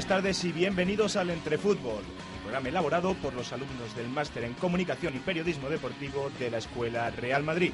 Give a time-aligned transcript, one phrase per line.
[0.00, 4.54] buenas tardes y bienvenidos al Entrefútbol, un programa elaborado por los alumnos del Máster en
[4.54, 7.72] Comunicación y Periodismo Deportivo de la Escuela Real Madrid.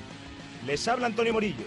[0.67, 1.67] Les habla Antonio Morillo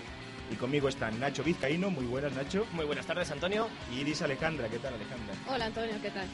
[0.51, 3.69] y conmigo están Nacho Vizcaíno, muy buenas Nacho, Muy buenas tardes, Antonio.
[3.89, 5.33] y Iris Alejandra, ¿qué tal Alejandra?
[5.47, 6.27] Hola Antonio, ¿qué tal?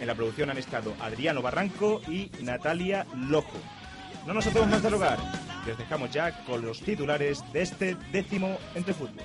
[0.00, 3.58] En la producción han estado Adriano Barranco y Natalia Lojo.
[4.26, 5.18] No nos hacemos más de rogar,
[5.66, 9.22] les dejamos ya con los titulares de este décimo Entrefútbol.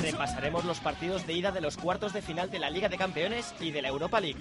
[0.00, 3.54] Repasaremos los partidos de ida de los cuartos de final de la Liga de Campeones
[3.60, 4.40] y de la Europa League.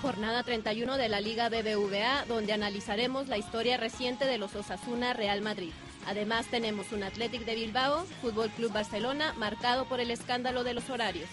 [0.00, 5.42] Jornada 31 de la Liga BBVA, donde analizaremos la historia reciente de los Osasuna Real
[5.42, 5.72] Madrid.
[6.06, 10.90] Además tenemos un Athletic de Bilbao, Fútbol Club Barcelona, marcado por el escándalo de los
[10.90, 11.28] horarios.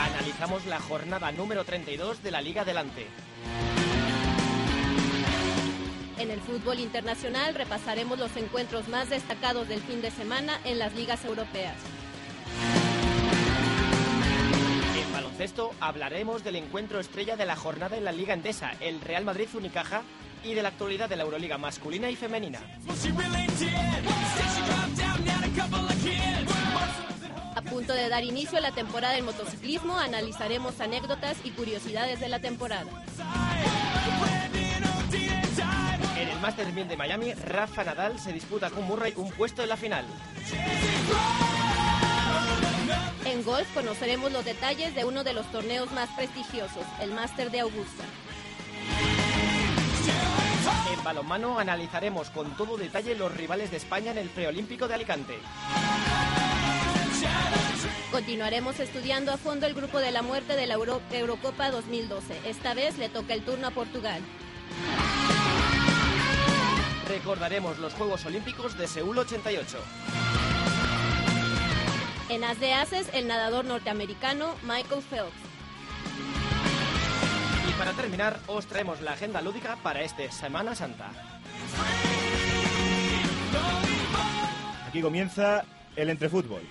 [0.00, 3.06] Analizamos la jornada número 32 de la Liga Adelante.
[6.18, 10.94] En el fútbol internacional repasaremos los encuentros más destacados del fin de semana en las
[10.94, 11.74] ligas europeas.
[14.96, 19.24] En baloncesto hablaremos del encuentro estrella de la jornada en la Liga Endesa, el Real
[19.24, 20.02] Madrid Unicaja,
[20.44, 22.60] y de la actualidad de la Euroliga masculina y femenina.
[27.56, 32.28] A punto de dar inicio a la temporada del motociclismo, analizaremos anécdotas y curiosidades de
[32.28, 32.90] la temporada.
[36.44, 39.68] En el Master 1000 de Miami, Rafa Nadal se disputa con Murray un puesto en
[39.70, 40.04] la final.
[43.24, 47.60] En golf conoceremos los detalles de uno de los torneos más prestigiosos, el Máster de
[47.60, 48.04] Augusta.
[50.92, 55.38] En balonmano analizaremos con todo detalle los rivales de España en el preolímpico de Alicante.
[58.12, 62.38] Continuaremos estudiando a fondo el grupo de la muerte de la Euro- Eurocopa 2012.
[62.44, 64.20] Esta vez le toca el turno a Portugal.
[67.14, 69.78] Recordaremos los Juegos Olímpicos de Seúl 88.
[72.28, 75.32] En As de Ases, el nadador norteamericano Michael Phelps.
[77.68, 81.12] Y para terminar, os traemos la agenda lúdica para este Semana Santa.
[84.88, 85.64] Aquí comienza
[85.94, 86.62] el Entrefútbol.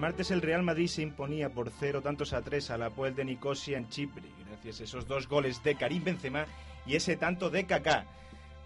[0.00, 3.24] Martes el Real Madrid se imponía por cero tantos a tres a la Puel de
[3.24, 6.46] Nicosia en Chipre, gracias a esos dos goles de Karim Benzema
[6.86, 8.06] y ese tanto de Kaká.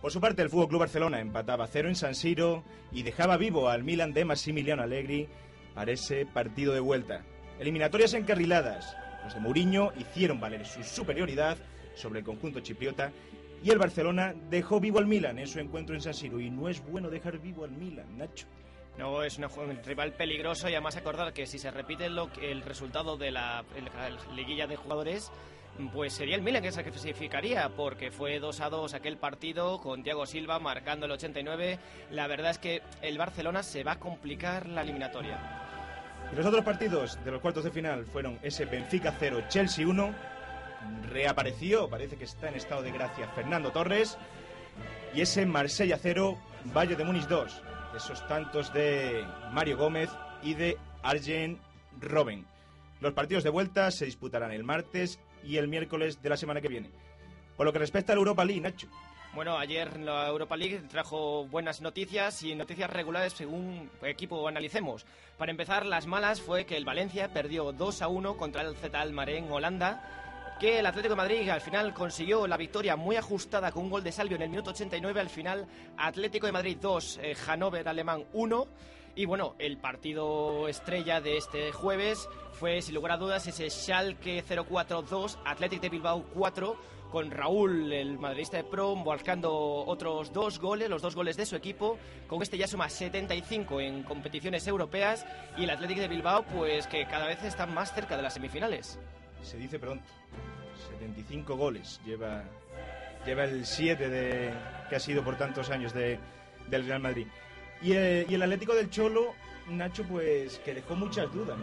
[0.00, 2.62] Por su parte, el Fútbol Club Barcelona empataba cero en San Siro
[2.92, 5.28] y dejaba vivo al Milan de Massimiliano Allegri
[5.74, 7.24] para ese partido de vuelta.
[7.58, 8.96] Eliminatorias encarriladas.
[9.24, 11.58] Los de Mourinho hicieron valer su superioridad
[11.96, 13.10] sobre el conjunto chipriota
[13.64, 16.68] y el Barcelona dejó vivo al Milan en su encuentro en San Siro y no
[16.68, 18.46] es bueno dejar vivo al Milan, Nacho.
[18.98, 23.16] No es un rival peligroso y además acordar que si se repite lo el resultado
[23.16, 23.64] de la,
[24.34, 25.32] liguilla de jugadores,
[25.92, 30.04] pues sería el Milan que se clasificaría, porque fue 2 a 2 aquel partido con
[30.04, 31.78] Thiago Silva marcando el 89.
[32.12, 35.40] La verdad es que el Barcelona se va a complicar la eliminatoria.
[36.32, 40.14] Y los otros partidos de los cuartos de final fueron ese Benfica 0, Chelsea 1.
[41.10, 44.16] Reapareció, parece que está en estado de gracia, Fernando Torres.
[45.14, 46.38] Y ese Marsella 0,
[46.72, 47.62] Valle de Múnich 2.
[47.96, 50.10] Esos tantos de Mario Gómez
[50.42, 51.60] y de Arjen
[52.00, 52.44] Robben.
[53.00, 56.68] Los partidos de vuelta se disputarán el martes y el miércoles de la semana que
[56.68, 56.90] viene.
[57.56, 58.88] Por lo que respecta a la Europa League, Nacho.
[59.34, 65.06] Bueno, ayer la Europa League trajo buenas noticias y noticias regulares según equipo analicemos.
[65.38, 69.00] Para empezar, las malas fue que el Valencia perdió 2 a 1 contra el Z
[69.00, 70.23] Almaré en Holanda,
[70.58, 74.04] que el Atlético de Madrid al final consiguió la victoria muy ajustada con un gol
[74.04, 75.66] de Salvio en el minuto 89, al final
[75.96, 78.66] Atlético de Madrid 2, eh, Hannover Alemán 1.
[79.16, 84.44] Y bueno, el partido estrella de este jueves fue, sin lugar a dudas, ese Schalke
[84.44, 86.76] 0-4-2, Athletic de Bilbao 4,
[87.12, 91.54] con Raúl, el madridista de Pro, marcando otros dos goles, los dos goles de su
[91.54, 91.96] equipo.
[92.26, 95.24] Con este ya suma 75 en competiciones europeas
[95.56, 98.98] y el Athletic de Bilbao, pues que cada vez está más cerca de las semifinales.
[99.44, 100.04] Se dice pronto.
[100.98, 102.44] 75 goles lleva
[103.24, 104.52] lleva el 7 de,
[104.88, 106.18] que ha sido por tantos años de,
[106.68, 107.26] del Real Madrid.
[107.82, 109.34] Y, y el Atlético del Cholo,
[109.68, 111.56] Nacho, pues que dejó muchas dudas.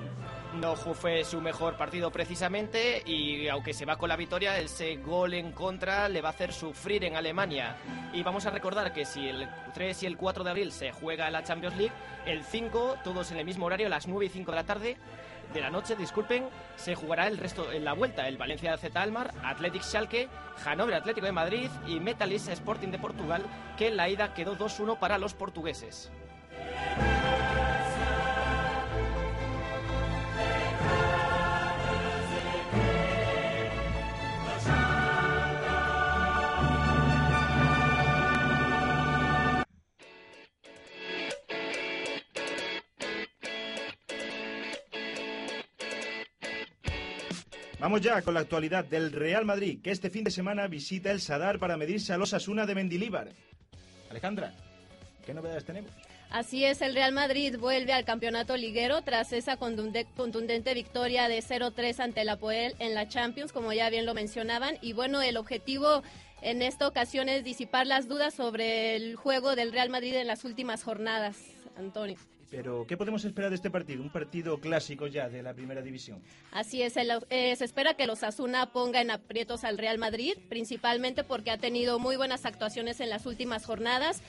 [0.60, 0.76] ¿no?
[0.76, 5.52] Fue su mejor partido precisamente y aunque se va con la victoria, ese gol en
[5.52, 7.76] contra le va a hacer sufrir en Alemania.
[8.14, 11.30] Y vamos a recordar que si el 3 y el 4 de abril se juega
[11.30, 11.94] la Champions League,
[12.26, 14.98] el 5, todos en el mismo horario, las 9 y 5 de la tarde,
[15.54, 16.48] de la noche, disculpen,
[16.78, 20.30] se jugará el resto en la vuelta, el Valencia Z Almar, Athletic Schalke,
[20.64, 23.44] Hannover Atlético de Madrid y Metalist Sporting de Portugal,
[23.78, 26.10] que en la ida quedó 2-1 para los portugueses.
[47.92, 51.20] Vamos ya con la actualidad del Real Madrid, que este fin de semana visita el
[51.20, 53.28] Sadar para medirse a los Asuna de Mendilíbar.
[54.10, 54.54] Alejandra,
[55.26, 55.92] ¿qué novedades tenemos?
[56.30, 61.42] Así es, el Real Madrid vuelve al campeonato liguero tras esa contunde- contundente victoria de
[61.42, 64.78] 0-3 ante la Poel en la Champions, como ya bien lo mencionaban.
[64.82, 66.02] Y bueno, el objetivo
[66.42, 70.46] en esta ocasión es disipar las dudas sobre el juego del Real Madrid en las
[70.46, 71.36] últimas jornadas.
[71.76, 72.16] Antonio.
[72.52, 74.04] Pero, ¿qué podemos esperar de este partido?
[74.04, 76.22] Un partido clásico ya de la primera división.
[76.52, 80.34] Así es, el- eh, se espera que los Asuna ponga en aprietos al Real Madrid,
[80.50, 84.22] principalmente porque ha tenido muy buenas actuaciones en las últimas jornadas.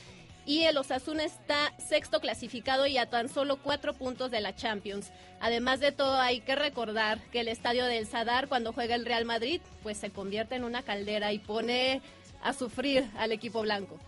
[0.44, 5.12] Y el Osasuna está sexto clasificado y a tan solo cuatro puntos de la Champions.
[5.40, 9.24] Además de todo, hay que recordar que el estadio del Sadar, cuando juega el Real
[9.24, 12.02] Madrid, pues se convierte en una caldera y pone
[12.42, 13.98] a sufrir al equipo blanco.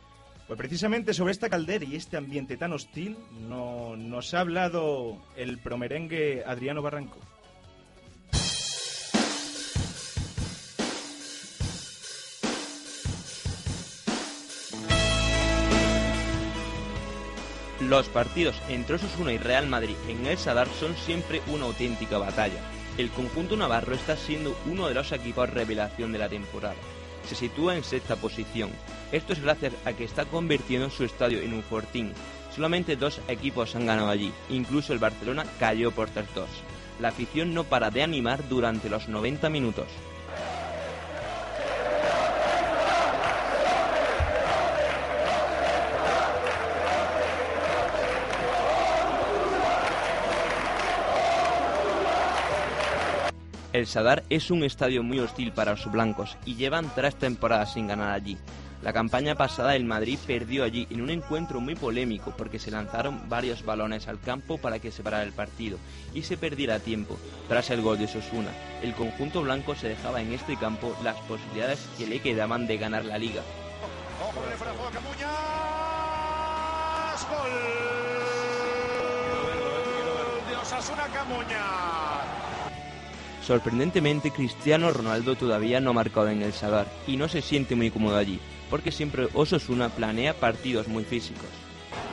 [0.47, 3.17] Pues precisamente sobre esta caldera y este ambiente tan hostil
[3.49, 7.19] no, nos ha hablado el promerengue Adriano Barranco.
[17.81, 22.61] Los partidos entre Osasuna y Real Madrid en el Sadar son siempre una auténtica batalla.
[22.97, 26.77] El conjunto navarro está siendo uno de los equipos revelación de la temporada.
[27.27, 28.71] Se sitúa en sexta posición.
[29.13, 32.13] Esto es gracias a que está convirtiendo su estadio en un fortín.
[32.55, 36.47] Solamente dos equipos han ganado allí, incluso el Barcelona cayó por 3-2.
[37.01, 39.87] La afición no para de animar durante los 90 minutos.
[53.75, 57.89] El Sadar es un estadio muy hostil para los blancos y llevan tres temporadas sin
[57.89, 58.39] ganar allí.
[58.83, 63.29] La campaña pasada el Madrid perdió allí en un encuentro muy polémico porque se lanzaron
[63.29, 65.79] varios balones al campo para que se parara el partido
[66.15, 67.19] y se perdiera tiempo.
[67.49, 71.85] Tras el gol de Sosuna, el conjunto blanco se dejaba en este campo las posibilidades
[71.99, 73.43] que le quedaban de ganar la liga.
[77.29, 77.51] Gol
[80.49, 82.24] de Osasuna Camuñas.
[83.47, 87.91] Sorprendentemente, Cristiano Ronaldo todavía no ha marcado en el Sadar y no se siente muy
[87.91, 91.45] cómodo allí, porque siempre Osasuna planea partidos muy físicos.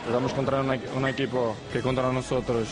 [0.05, 2.67] Jugamos contra un, un equipo que contra nosotros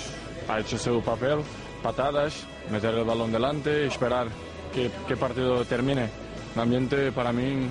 [0.49, 1.39] ha hecho su papel,
[1.81, 4.27] patadas, meter el balón delante y esperar
[4.73, 6.09] que, que partido termine.
[6.55, 7.67] El ambiente para mí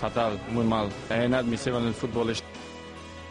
[0.00, 0.90] fatal, muy mal.
[1.10, 2.32] Es inadmisible en el fútbol.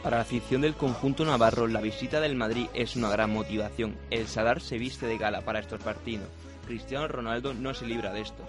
[0.04, 3.96] Para la afición del conjunto navarro, la visita del Madrid es una gran motivación.
[4.10, 6.28] El Sadar se viste de gala para estos partidos.
[6.72, 8.46] Cristiano Ronaldo no se libra de esto.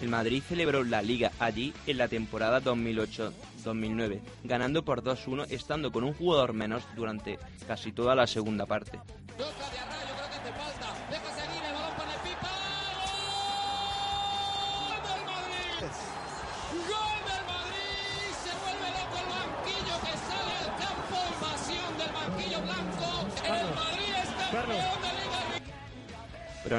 [0.00, 6.02] El Madrid celebró la liga allí en la temporada 2008-2009, ganando por 2-1 estando con
[6.04, 8.98] un jugador menos durante casi toda la segunda parte.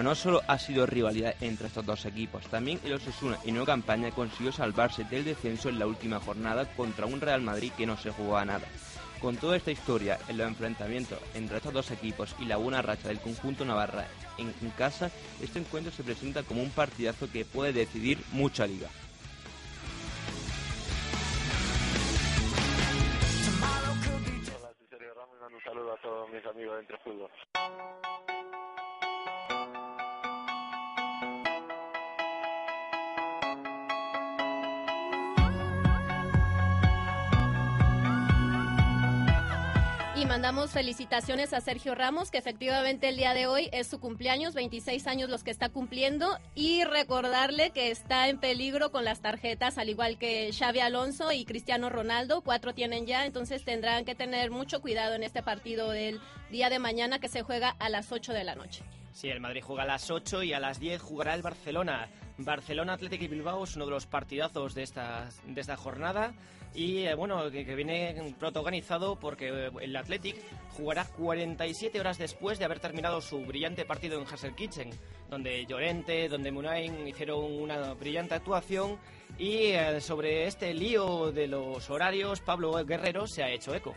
[0.08, 4.10] No solo ha sido rivalidad entre estos dos equipos, también el Osasuna en una campaña
[4.12, 8.12] consiguió salvarse del descenso en la última jornada contra un Real Madrid que no se
[8.12, 8.66] jugó a nada.
[9.20, 13.10] Con toda esta historia, en los enfrentamientos entre estos dos equipos y la buena racha
[13.10, 15.12] del conjunto navarra en, casa,
[15.42, 18.88] este encuentro se presenta como un partidazo que puede decidir mucha liga.
[24.56, 26.86] Hola, Sergio Ramos, a todos mis amigos.
[40.20, 44.56] Y mandamos felicitaciones a Sergio Ramos, que efectivamente el día de hoy es su cumpleaños,
[44.56, 49.78] 26 años los que está cumpliendo, y recordarle que está en peligro con las tarjetas,
[49.78, 54.50] al igual que Xavi Alonso y Cristiano Ronaldo, cuatro tienen ya, entonces tendrán que tener
[54.50, 56.20] mucho cuidado en este partido del
[56.50, 58.84] día de mañana que se juega a las 8 de la noche.
[59.18, 62.08] Sí, el Madrid juega a las 8 y a las 10 jugará el Barcelona.
[62.38, 66.36] Barcelona Atlético y Bilbao es uno de los partidazos de esta, de esta jornada
[66.76, 70.36] y eh, bueno, que, viene protagonizado porque eh, el Athletic
[70.74, 74.92] jugará 47 horas después de haber terminado su brillante partido en Hassel Kitchen,
[75.32, 79.00] donde Llorente, donde Munain hicieron una brillante actuación
[79.40, 83.96] y eh, sobre este lío de los horarios Pablo Guerrero se ha hecho eco.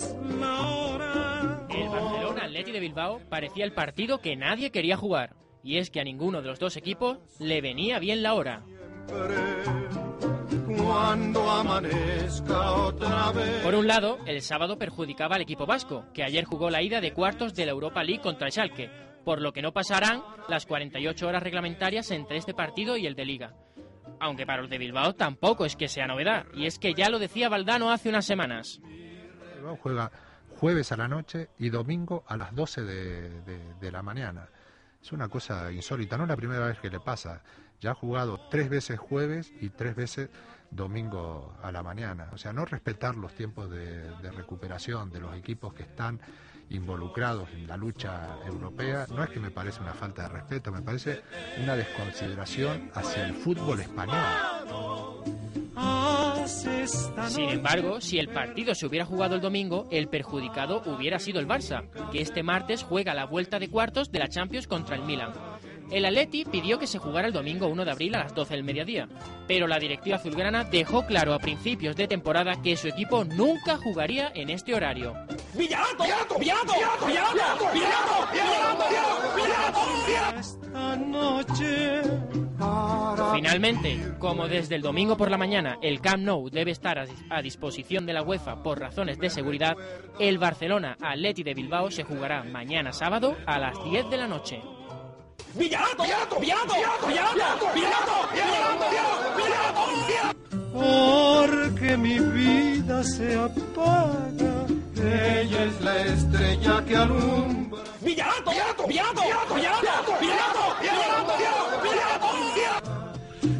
[0.00, 1.66] Marques la hora.
[1.68, 5.36] El Barcelona Atleti de Bilbao parecía el partido que nadie quería jugar.
[5.62, 8.64] Y es que a ninguno de los dos equipos le venía bien la hora.
[10.76, 13.62] Cuando amanezca otra vez.
[13.62, 17.12] Por un lado, el sábado perjudicaba al equipo vasco, que ayer jugó la ida de
[17.12, 18.90] cuartos de la Europa League contra el Schalke,
[19.24, 23.24] por lo que no pasarán las 48 horas reglamentarias entre este partido y el de
[23.24, 23.54] Liga.
[24.18, 27.18] Aunque para los de Bilbao tampoco es que sea novedad, y es que ya lo
[27.20, 28.80] decía Valdano hace unas semanas.
[29.82, 30.10] Juega
[30.58, 33.40] jueves a la noche y domingo a las 12 de,
[33.80, 34.48] de- la mañana.
[35.02, 37.42] Es una cosa insólita, no es la primera vez que le pasa.
[37.80, 40.30] Ya ha jugado tres veces jueves y tres veces
[40.70, 42.28] domingo a la mañana.
[42.32, 46.20] O sea, no respetar los tiempos de recuperación de los equipos que están
[46.72, 50.82] involucrados en la lucha europea, no es que me parece una falta de respeto, me
[50.82, 51.22] parece
[51.62, 54.16] una desconsideración hacia el fútbol español.
[57.28, 61.46] Sin embargo, si el partido se hubiera jugado el domingo, el perjudicado hubiera sido el
[61.46, 65.32] Barça, que este martes juega la vuelta de cuartos de la Champions contra el Milan.
[65.92, 68.64] El Atleti pidió que se jugara el domingo 1 de abril a las 12 del
[68.64, 69.08] mediodía,
[69.46, 74.32] pero la directiva azulgrana dejó claro a principios de temporada que su equipo nunca jugaría
[74.34, 75.14] en este horario.
[75.52, 76.02] ¡Villalato!
[76.02, 76.38] ¡Villalato!
[76.38, 77.06] ¡Villalato!
[77.06, 77.06] ¡Villalato!
[77.06, 78.32] ¡Villalato!
[79.36, 79.80] ¡Villalato!
[80.38, 82.00] Esta noche
[83.34, 87.42] Finalmente, como desde el domingo por la mañana el Camp Nou debe estar a a
[87.42, 89.76] disposición de la UEFA por razones de seguridad,
[90.18, 94.62] el Barcelona Atleti de Bilbao se jugará mañana sábado a las 10 de la noche.
[95.54, 96.02] ¡Villalato!
[96.02, 96.40] ¡Villalato!
[96.40, 97.06] ¡Villalato!
[97.06, 97.66] ¡Villalato!
[97.74, 98.14] ¡Villalato!
[99.36, 99.82] ¡Villalato!
[100.72, 104.66] Porque mi vida se apaga.
[104.96, 107.82] Ella es la estrella que alumbra.
[108.00, 108.50] ¡Villalato!
[108.86, 109.22] ¡Villalato!
[109.54, 110.12] ¡Villalato!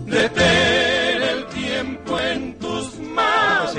[0.07, 2.62] Detén el tiempo en tus manos.
[2.62, 2.62] Pues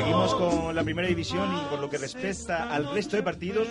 [0.03, 3.69] seguimos con la primera división y por lo que respecta al resto de partidos,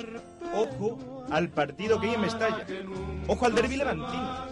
[0.54, 2.66] ojo al partido que hay en Mestalla.
[3.26, 4.46] Ojo al derbi levantino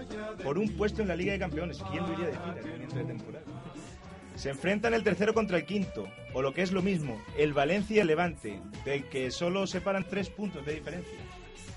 [0.44, 1.82] por un puesto en la Liga de Campeones.
[1.90, 3.44] ¿Quién lo iría a decir al de temporada?
[4.36, 7.96] Se enfrentan el tercero contra el quinto, o lo que es lo mismo, el Valencia
[7.96, 11.18] y el Levante, de que solo separan tres puntos de diferencia.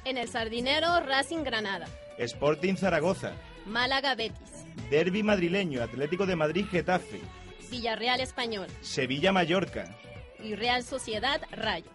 [0.06, 1.88] En el Sardinero, Racing Granada.
[2.18, 3.34] Sporting Zaragoza,
[3.66, 4.66] Málaga Betis.
[4.90, 7.22] Derby madrileño, Atlético de Madrid Getafe,
[7.74, 8.68] Villarreal Español.
[8.82, 9.98] Sevilla Mallorca,
[10.44, 11.90] Y Real Sociedad Rayo.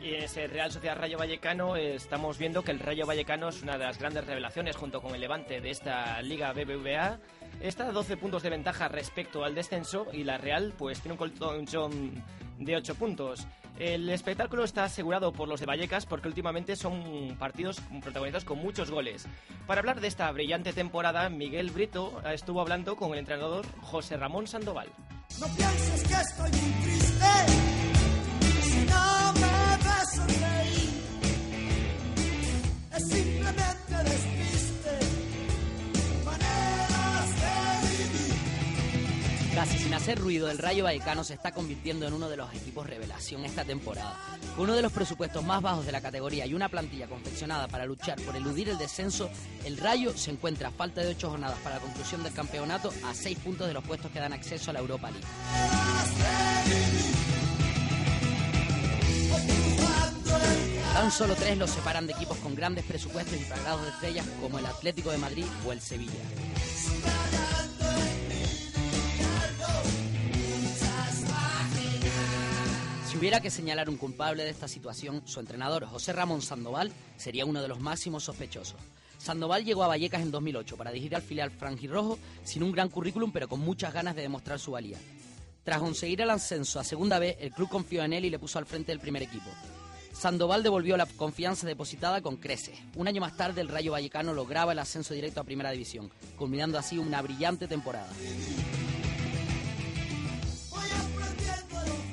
[0.00, 3.60] Y en ese Real Sociedad Rayo Vallecano eh, estamos viendo que el Rayo Vallecano es
[3.60, 7.18] una de las grandes revelaciones junto con el Levante de esta Liga BBVA.
[7.60, 11.18] Está a 12 puntos de ventaja respecto al descenso y la Real pues tiene un
[11.18, 12.22] colchón
[12.60, 13.44] de 8 puntos.
[13.80, 18.88] El espectáculo está asegurado por los de Vallecas porque últimamente son partidos protagonizados con muchos
[18.88, 19.26] goles.
[19.66, 24.46] Para hablar de esta brillante temporada, Miguel Brito estuvo hablando con el entrenador José Ramón
[24.46, 24.90] Sandoval.
[25.40, 27.32] No pienses que estoy muy triste
[28.62, 30.90] si no me ves sonreír.
[32.96, 33.73] Es simplemente
[39.54, 42.88] Casi sin hacer ruido, el Rayo Vallecano se está convirtiendo en uno de los equipos
[42.88, 44.18] revelación esta temporada.
[44.56, 47.86] Con uno de los presupuestos más bajos de la categoría y una plantilla confeccionada para
[47.86, 49.30] luchar por eludir el descenso,
[49.64, 53.14] el Rayo se encuentra a falta de ocho jornadas para la conclusión del campeonato a
[53.14, 55.26] seis puntos de los puestos que dan acceso a la Europa League.
[60.94, 64.58] Tan solo tres los separan de equipos con grandes presupuestos y plagados de estrellas como
[64.58, 66.12] el Atlético de Madrid o el Sevilla.
[73.24, 77.62] Hubiera que señalar un culpable de esta situación, su entrenador José Ramón Sandoval sería uno
[77.62, 78.76] de los máximos sospechosos.
[79.16, 83.32] Sandoval llegó a Vallecas en 2008 para dirigir al filial franjirrojo sin un gran currículum
[83.32, 84.98] pero con muchas ganas de demostrar su valía.
[85.62, 88.58] Tras conseguir el ascenso a segunda vez, el club confió en él y le puso
[88.58, 89.48] al frente del primer equipo.
[90.12, 92.78] Sandoval devolvió la confianza depositada con creces.
[92.94, 96.78] Un año más tarde el Rayo Vallecano lograba el ascenso directo a Primera División, culminando
[96.78, 98.10] así una brillante temporada.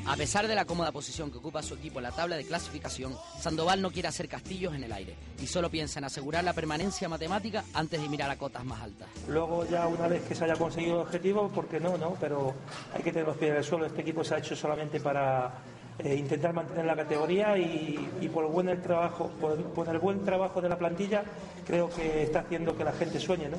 [0.05, 3.15] A pesar de la cómoda posición que ocupa su equipo en la tabla de clasificación,
[3.39, 7.08] Sandoval no quiere hacer castillos en el aire y solo piensa en asegurar la permanencia
[7.08, 9.08] matemática antes de mirar a cotas más altas.
[9.27, 11.98] Luego ya una vez que se haya conseguido el objetivo, ¿por qué no?
[11.98, 12.17] no?
[12.20, 12.53] Pero
[12.93, 13.86] hay que tener los pies en el suelo.
[13.86, 15.53] Este equipo se ha hecho solamente para
[16.00, 20.00] eh, intentar mantener la categoría y, y por, el buen el trabajo, por, por el
[20.00, 21.24] buen trabajo de la plantilla
[21.65, 23.58] creo que está haciendo que la gente sueñe, ¿no?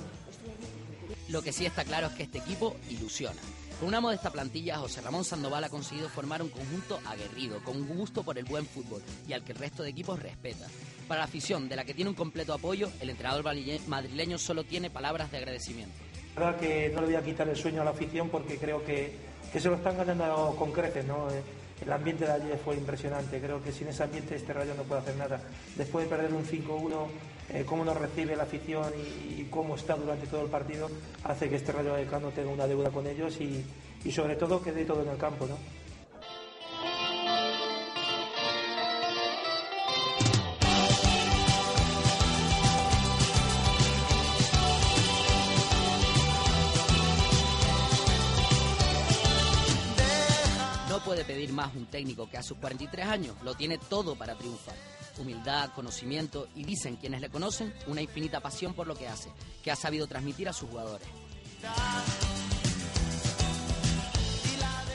[1.29, 3.41] Lo que sí está claro es que este equipo ilusiona.
[3.83, 8.23] Con una modesta plantilla, José Ramón Sandoval ha conseguido formar un conjunto aguerrido, con gusto
[8.23, 10.69] por el buen fútbol y al que el resto de equipos respeta.
[11.09, 13.43] Para la afición, de la que tiene un completo apoyo, el entrenador
[13.89, 15.97] madrileño solo tiene palabras de agradecimiento.
[16.37, 18.85] La verdad que no le voy a quitar el sueño a la afición porque creo
[18.85, 19.17] que,
[19.53, 21.29] que se lo están ganando con creces, ¿no?
[21.33, 21.43] Eh,
[21.85, 25.01] El ambiente de ayer fue impresionante, creo que sin ese ambiente este Rayo no puede
[25.01, 25.41] hacer nada.
[25.75, 27.09] Después de perder un 5-1,
[27.53, 30.89] eh, cómo nos recibe la afición y, cómo está durante todo el partido,
[31.25, 33.63] hace que este Rayo Vallecano tenga una deuda con ellos y,
[34.03, 35.59] y sobre todo que dé todo en el campo, ¿no?
[50.89, 54.35] No puede pedir más un técnico que a sus 43 años lo tiene todo para
[54.35, 55.02] triunfar.
[55.19, 59.31] Humildad, conocimiento y dicen quienes le conocen una infinita pasión por lo que hace,
[59.63, 61.07] que ha sabido transmitir a sus jugadores.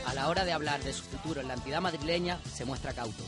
[0.05, 3.23] A la hora de hablar de su futuro en la entidad madrileña, se muestra cauto.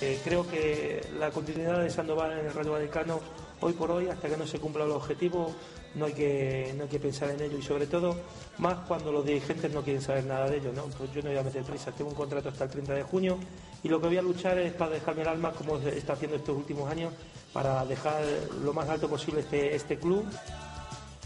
[0.00, 3.20] Eh, creo que la continuidad de Sandoval en el Rayo Vallecano,
[3.60, 5.54] hoy por hoy, hasta que no se cumpla el objetivo,
[5.94, 8.16] no hay que, no hay que pensar en ello y sobre todo
[8.58, 10.72] más cuando los dirigentes no quieren saber nada de ello.
[10.72, 10.84] ¿no?
[10.84, 13.38] Pues yo no voy a meter prisa, tengo un contrato hasta el 30 de junio
[13.82, 16.56] y lo que voy a luchar es para dejarme el alma como está haciendo estos
[16.56, 17.12] últimos años
[17.52, 18.22] para dejar
[18.62, 20.24] lo más alto posible este, este club.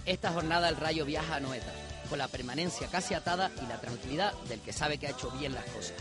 [0.07, 1.73] Esta jornada el Rayo viaja a Noeta,
[2.09, 5.55] con la permanencia casi atada y la tranquilidad del que sabe que ha hecho bien
[5.55, 5.95] las cosas.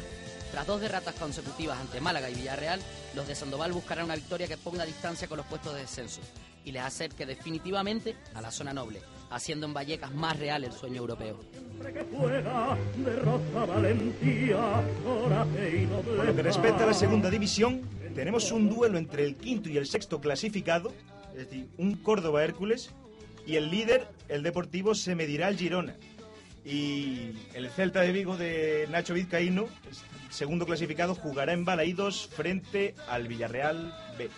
[0.52, 2.80] Tras dos derrotas consecutivas ante Málaga y Villarreal,
[3.16, 6.22] los de Sandoval buscarán una victoria que ponga distancia con los puestos de descenso
[6.64, 9.02] y les acerque definitivamente a la zona noble,
[9.34, 11.40] haciendo en Vallecas más real el sueño europeo.
[16.16, 17.82] Por lo que respecta a la segunda división,
[18.16, 20.94] tenemos un duelo entre el quinto y el sexto clasificado,
[21.32, 22.92] es decir, un Córdoba Hércules,
[23.46, 25.96] y el líder, el Deportivo, se medirá al Girona.
[26.64, 29.66] Y el Celta de Vigo de Nacho Vizcaíno,
[30.30, 34.30] segundo clasificado, jugará en Balaídos frente al Villarreal B.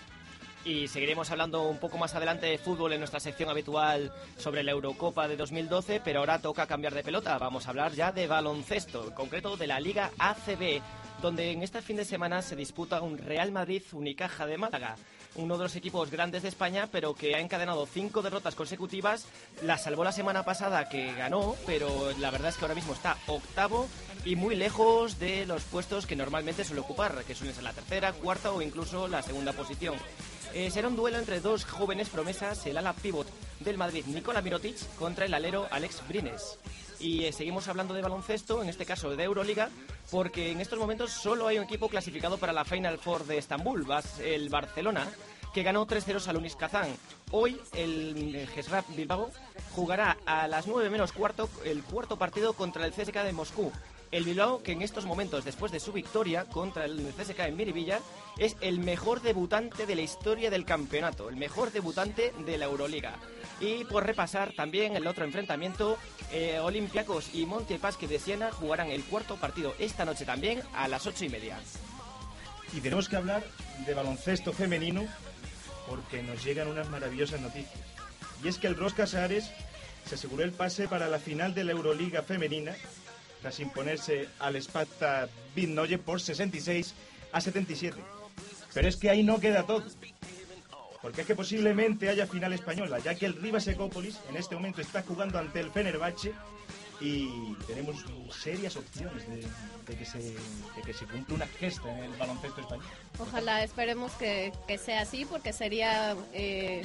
[0.65, 4.71] Y seguiremos hablando un poco más adelante de fútbol en nuestra sección habitual sobre la
[4.71, 7.37] Eurocopa de 2012, pero ahora toca cambiar de pelota.
[7.37, 10.81] Vamos a hablar ya de baloncesto, en concreto de la Liga ACB,
[11.21, 14.95] donde en este fin de semana se disputa un Real Madrid Unicaja de Málaga
[15.35, 19.25] uno de los equipos grandes de España, pero que ha encadenado cinco derrotas consecutivas.
[19.63, 23.17] La salvó la semana pasada que ganó, pero la verdad es que ahora mismo está
[23.27, 23.87] octavo
[24.23, 28.13] y muy lejos de los puestos que normalmente suele ocupar, que suelen ser la tercera,
[28.13, 29.95] cuarta o incluso la segunda posición.
[30.55, 33.27] Eh, será un duelo entre dos jóvenes promesas, el ala pivot
[33.59, 36.57] del Madrid, Nikola Mirotic, contra el alero Alex Brines.
[36.97, 39.67] Y eh, seguimos hablando de baloncesto, en este caso de Euroliga,
[40.11, 43.85] porque en estos momentos solo hay un equipo clasificado para la Final Four de Estambul,
[44.23, 45.05] el Barcelona,
[45.53, 46.87] que ganó 3-0 al Unis Kazán.
[47.31, 49.31] Hoy el Gesrap Bilbao
[49.73, 53.73] jugará a las 9 menos cuarto el cuarto partido contra el CSK de Moscú.
[54.11, 57.99] El Bilbao, que en estos momentos, después de su victoria contra el CSK en Miribilla,
[58.37, 63.15] es el mejor debutante de la historia del campeonato, el mejor debutante de la Euroliga.
[63.59, 65.97] Y por repasar también el otro enfrentamiento,
[66.31, 71.05] eh, Olympiacos y Montepaschi de Siena jugarán el cuarto partido esta noche también a las
[71.07, 71.57] ocho y media.
[72.73, 73.43] Y tenemos que hablar
[73.85, 75.03] de baloncesto femenino
[75.87, 77.79] porque nos llegan unas maravillosas noticias.
[78.43, 79.51] Y es que el Rosca Casares
[80.05, 82.75] se aseguró el pase para la final de la Euroliga femenina
[83.45, 86.95] tras imponerse al Sparta Bitnoye por 66
[87.31, 87.95] a 77.
[88.73, 89.83] Pero es que ahí no queda todo.
[90.99, 94.81] Porque es que posiblemente haya final española, ya que el Rivas Ecópolis en este momento
[94.81, 96.33] está jugando ante el Fenerbahce
[96.99, 102.87] y tenemos serias opciones de, que, se, de cumpla una gesta en el baloncesto español.
[103.19, 106.83] Ojalá, esperemos que, que sea así, porque sería eh,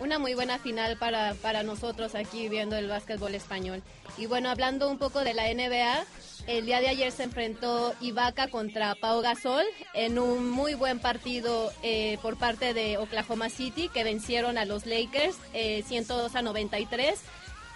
[0.00, 3.82] una muy buena final para, para nosotros aquí viendo el básquetbol español.
[4.16, 6.04] Y bueno, hablando un poco de la NBA,
[6.46, 11.72] el día de ayer se enfrentó Ibaka contra Pau Gasol en un muy buen partido
[11.82, 17.20] eh, por parte de Oklahoma City que vencieron a los Lakers eh, 102 a 93.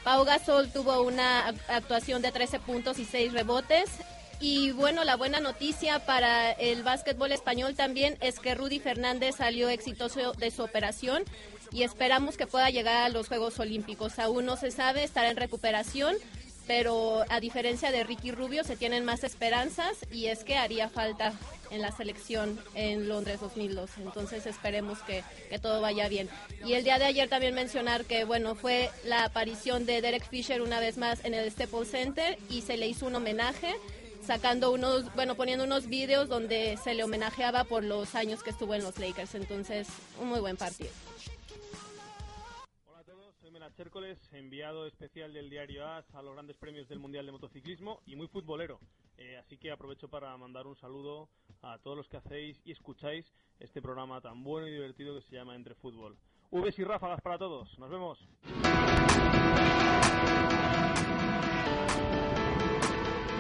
[0.05, 3.91] Pau Gasol tuvo una actuación de 13 puntos y 6 rebotes.
[4.41, 9.69] Y bueno, la buena noticia para el básquetbol español también es que Rudy Fernández salió
[9.69, 11.23] exitoso de su operación
[11.73, 14.19] y esperamos que pueda llegar a los Juegos Olímpicos.
[14.19, 16.17] Aún no se sabe, estará en recuperación,
[16.67, 21.33] pero a diferencia de Ricky Rubio se tienen más esperanzas y es que haría falta
[21.71, 23.91] en la selección en Londres 2002.
[23.99, 26.29] Entonces esperemos que, que todo vaya bien.
[26.65, 30.61] Y el día de ayer también mencionar que bueno fue la aparición de Derek Fisher
[30.61, 33.75] una vez más en el Staples Center y se le hizo un homenaje
[34.25, 38.75] sacando unos, bueno, poniendo unos vídeos donde se le homenajeaba por los años que estuvo
[38.75, 39.35] en los Lakers.
[39.35, 39.89] Entonces,
[40.21, 40.91] un muy buen partido.
[43.83, 48.15] Chércoles, enviado especial del diario AS a los grandes premios del Mundial de Motociclismo y
[48.15, 48.79] muy futbolero.
[49.19, 51.29] Eh, así que aprovecho para mandar un saludo
[51.63, 53.27] a todos los que hacéis y escucháis
[53.59, 56.17] este programa tan bueno y divertido que se llama Entre Fútbol.
[56.53, 58.25] Vs y ráfagas para todos, nos vemos.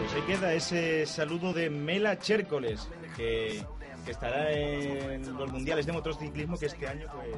[0.00, 3.64] Pues ahí queda ese saludo de Mela Chércoles, que
[4.08, 7.36] estará en los mundiales de motociclismo que este año pues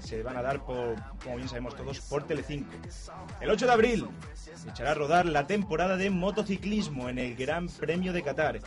[0.00, 2.72] se van a dar por, como bien sabemos todos, por Telecinco.
[3.40, 4.08] El 8 de abril
[4.68, 8.60] echará a rodar la temporada de motociclismo en el Gran Premio de Qatar.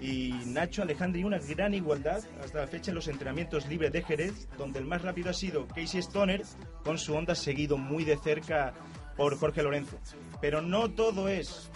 [0.00, 4.02] Y Nacho Alejandro y una gran igualdad hasta la fecha en los entrenamientos libres de
[4.02, 6.42] Jerez, donde el más rápido ha sido Casey Stoner,
[6.84, 8.74] con su onda seguido muy de cerca
[9.16, 9.98] por Jorge Lorenzo.
[10.40, 11.70] Pero no todo es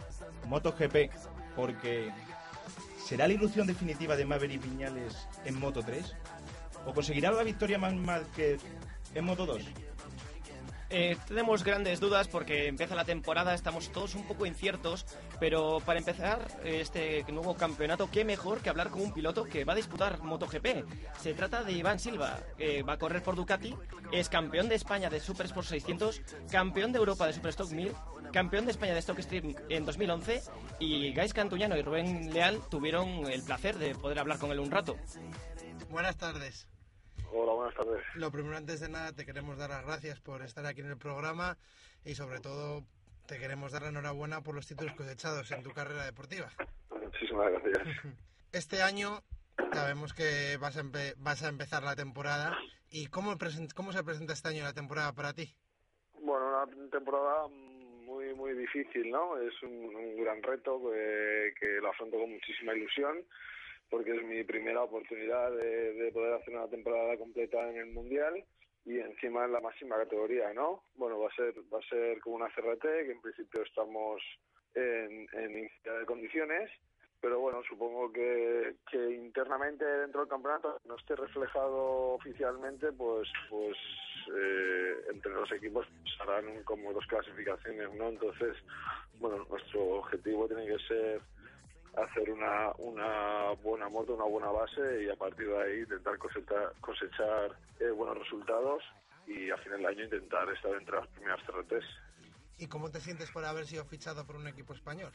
[0.48, 1.10] MotoGP,
[1.56, 2.10] porque
[3.02, 6.14] ¿será la ilusión definitiva de Maverick Viñales en Moto 3?
[6.86, 8.60] ¿O conseguirá la victoria más Márquez
[9.14, 9.62] en Moto 2?
[10.92, 15.06] Eh, tenemos grandes dudas porque empieza la temporada, estamos todos un poco inciertos,
[15.38, 19.74] pero para empezar este nuevo campeonato, qué mejor que hablar con un piloto que va
[19.74, 20.84] a disputar MotoGP.
[21.20, 22.40] Se trata de Iván Silva,
[22.88, 23.72] va a correr por Ducati,
[24.10, 27.92] es campeón de España de Super Sport 600, campeón de Europa de Super Stock 1000,
[28.32, 30.42] campeón de España de Stock Stream en 2011
[30.78, 34.70] y Gais Cantuñano y Rubén Leal tuvieron el placer de poder hablar con él un
[34.70, 34.96] rato.
[35.90, 36.66] Buenas tardes.
[37.32, 38.02] Hola, buenas tardes.
[38.16, 40.96] Lo primero, antes de nada, te queremos dar las gracias por estar aquí en el
[40.98, 41.56] programa
[42.04, 42.82] y sobre todo
[43.26, 46.50] te queremos dar la enhorabuena por los títulos cosechados en tu carrera deportiva.
[46.90, 47.88] Muchísimas gracias.
[48.52, 49.22] Este año
[49.72, 52.58] sabemos que vas a, empe- vas a empezar la temporada
[52.90, 53.36] y ¿cómo,
[53.76, 55.54] ¿cómo se presenta este año la temporada para ti?
[56.20, 59.38] Bueno, una temporada muy muy difícil, ¿no?
[59.40, 63.24] Es un, un gran reto que, que lo afronto con muchísima ilusión
[63.90, 68.44] porque es mi primera oportunidad de, de poder hacer una temporada completa en el mundial
[68.85, 70.85] y encima en la máxima categoría, ¿no?
[70.94, 74.22] Bueno, va a ser va a ser como una CRT que en principio estamos
[74.74, 76.70] en, en de condiciones
[77.20, 83.76] pero bueno, supongo que, internamente dentro del campeonato no esté reflejado oficialmente, pues pues
[84.35, 85.87] eh, entre los equipos
[86.20, 88.09] harán como dos clasificaciones, ¿no?
[88.09, 88.57] Entonces,
[89.18, 91.20] bueno, nuestro objetivo tiene que ser
[91.96, 96.72] hacer una, una buena moto, una buena base y a partir de ahí intentar cosechar,
[96.81, 98.83] cosechar eh, buenos resultados
[99.26, 101.85] y a final del año intentar estar entre las primeras CRTs.
[102.59, 105.12] ¿Y cómo te sientes por haber sido fichado por un equipo español?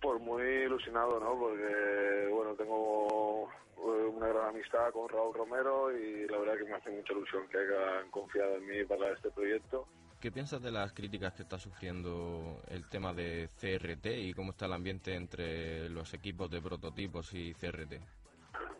[0.00, 1.38] Pues muy ilusionado, ¿no?
[1.38, 6.74] Porque, bueno, tengo eh, una gran amistad con Raúl Romero y la verdad que me
[6.74, 9.86] hace mucha ilusión que hayan confiado en mí para este proyecto.
[10.20, 14.66] ¿Qué piensas de las críticas que está sufriendo el tema de CRT y cómo está
[14.66, 17.94] el ambiente entre los equipos de prototipos y CRT?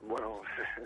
[0.02, 0.42] Bueno,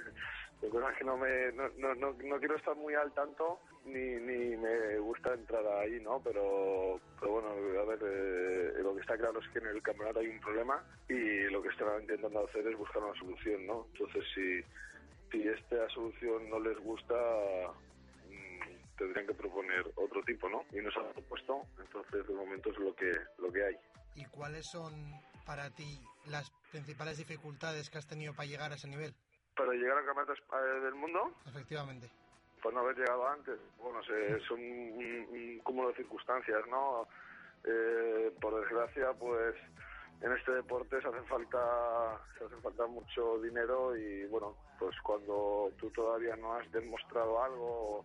[0.63, 3.99] de cosas que no me no, no, no, no quiero estar muy al tanto ni,
[3.99, 6.21] ni me gusta entrar ahí, ¿no?
[6.23, 10.21] Pero, pero bueno, a ver, eh, lo que está claro es que en el campeonato
[10.21, 13.87] hay un problema y lo que están intentando hacer es buscar una solución, ¿no?
[13.93, 14.63] Entonces, si,
[15.33, 17.15] si esta solución no les gusta,
[18.97, 20.63] tendrían que proponer otro tipo, ¿no?
[20.73, 23.77] Y no se han propuesto, entonces de momento es lo que, lo que hay.
[24.15, 24.93] ¿Y cuáles son
[25.47, 29.15] para ti las principales dificultades que has tenido para llegar a ese nivel?
[29.57, 30.35] Para llegar al campeonato
[30.85, 32.11] del mundo, Efectivamente.
[32.63, 33.59] pues no haber llegado antes.
[33.79, 37.07] Bueno, se- son un, un cúmulo de circunstancias, ¿no?
[37.65, 39.55] Eh, por desgracia, pues
[40.21, 45.73] en este deporte se hace falta se hace falta mucho dinero y bueno, pues cuando
[45.79, 48.05] tú todavía no has demostrado algo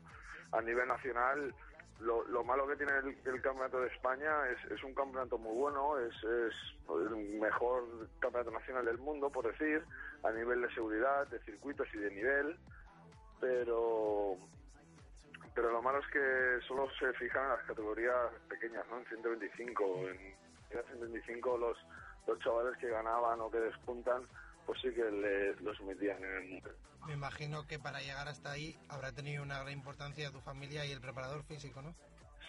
[0.51, 1.53] a nivel nacional,
[1.99, 5.97] lo, lo malo que tiene el, campeonato de España es, es un campeonato muy bueno,
[5.99, 6.53] es, es
[6.89, 7.83] el mejor
[8.19, 9.83] campeonato nacional del mundo, por decir,
[10.23, 12.57] a nivel de seguridad, de circuitos y de nivel,
[13.39, 14.37] pero
[15.53, 18.99] pero lo malo es que solo se fijan en las categorías pequeñas, ¿no?
[18.99, 19.83] En 125.
[20.07, 20.35] En,
[20.69, 21.77] en 125 los,
[22.27, 24.23] los chavales que ganaban o que despuntan,
[24.69, 26.69] pues sí que le- los metían en el mundo.
[27.07, 30.91] Me imagino que para llegar hasta ahí habrá tenido una gran importancia tu familia y
[30.91, 31.95] el preparador físico, ¿no?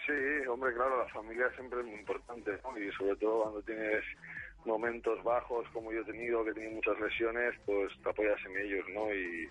[0.04, 2.78] Sí, hombre, claro, la familia siempre es muy importante, ¿no?
[2.78, 4.04] Y sobre todo cuando tienes
[4.66, 8.59] momentos bajos como yo he tenido, que he tenido muchas lesiones, pues te apoyas en
[8.66, 9.14] ellos, ¿no?
[9.14, 9.48] Y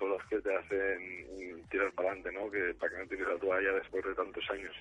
[0.00, 2.50] son los que te hacen tirar para adelante, ¿no?
[2.50, 4.74] Que para que no tires la toalla después de tantos años.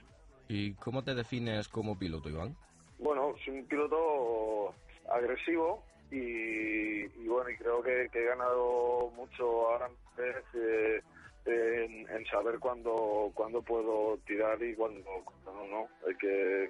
[0.47, 2.55] ¿Y cómo te defines como piloto, Iván?
[2.97, 4.73] Bueno, soy un piloto
[5.13, 11.01] agresivo y, y bueno, y creo que, que he ganado mucho ahora eh,
[11.45, 15.09] en, saber cuándo, cuándo puedo tirar y cuándo,
[15.43, 15.87] cuándo no.
[16.07, 16.69] Hay que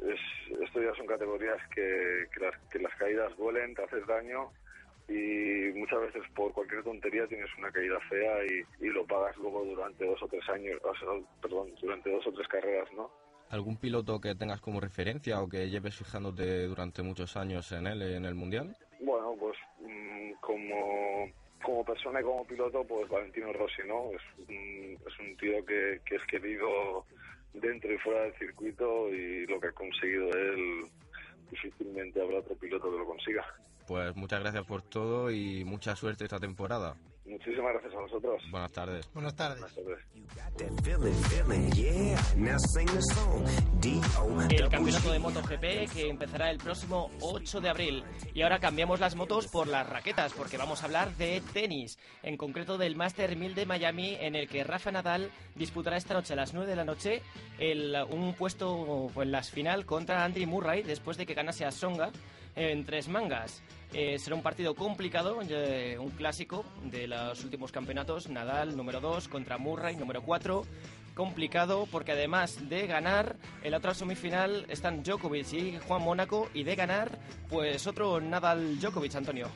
[0.00, 4.50] es- esto ya son categorías que, que, las, que las caídas duelen, te haces daño
[5.08, 9.64] y muchas veces por cualquier tontería tienes una caída fea y, y lo pagas luego
[9.64, 11.08] durante dos o tres años, o sea,
[11.40, 13.10] perdón, durante dos o tres carreras, ¿no?
[13.52, 18.00] ¿Algún piloto que tengas como referencia o que lleves fijándote durante muchos años en él,
[18.00, 18.74] en el Mundial?
[18.98, 21.28] Bueno, pues mm, como,
[21.62, 24.10] como persona y como piloto, pues Valentino Rossi, ¿no?
[24.10, 27.04] Es un, es un tío que es querido
[27.52, 30.86] dentro y fuera del circuito y lo que ha conseguido él,
[31.50, 33.44] difícilmente habrá otro piloto que lo consiga.
[33.92, 36.96] Pues muchas gracias por todo y mucha suerte esta temporada.
[37.26, 38.42] Muchísimas gracias a vosotros.
[38.50, 39.12] Buenas tardes.
[39.12, 39.62] Buenas tardes.
[44.50, 48.02] El campeonato de MotoGP que empezará el próximo 8 de abril.
[48.32, 52.38] Y ahora cambiamos las motos por las raquetas, porque vamos a hablar de tenis, en
[52.38, 56.36] concreto del Master 1000 de Miami, en el que Rafa Nadal disputará esta noche a
[56.36, 57.20] las 9 de la noche
[57.58, 62.10] el, un puesto en la final contra Andy Murray, después de que ganase a Songa
[62.56, 63.62] en tres mangas.
[63.92, 68.28] Eh, será un partido complicado, eh, un clásico de los últimos campeonatos.
[68.28, 70.64] Nadal número 2 contra Murray número 4.
[71.14, 76.48] Complicado porque además de ganar, en la otra semifinal están Djokovic y Juan Mónaco.
[76.54, 77.18] Y de ganar,
[77.50, 79.48] pues otro Nadal Djokovic, Antonio.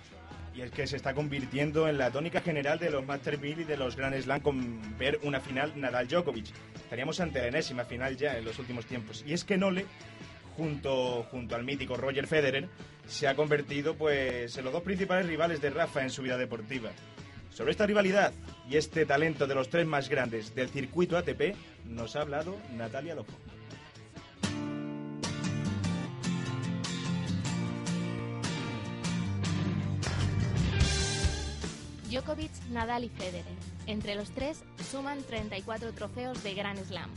[0.56, 3.64] Y es que se está convirtiendo en la tónica general de los Master 1000 y
[3.64, 6.46] de los Grand Slam con ver una final Nadal-Djokovic.
[6.76, 9.22] Estaríamos ante la enésima final ya en los últimos tiempos.
[9.26, 9.84] Y es que Nole,
[10.56, 12.68] junto, junto al mítico Roger Federer,
[13.06, 16.90] se ha convertido pues en los dos principales rivales de Rafa en su vida deportiva.
[17.50, 18.32] Sobre esta rivalidad
[18.68, 21.54] y este talento de los tres más grandes del circuito ATP,
[21.86, 23.32] nos ha hablado Natalia Lojo.
[32.10, 33.44] Djokovic, Nadal y Federer.
[33.86, 37.10] Entre los tres suman 34 trofeos de Grand Slam.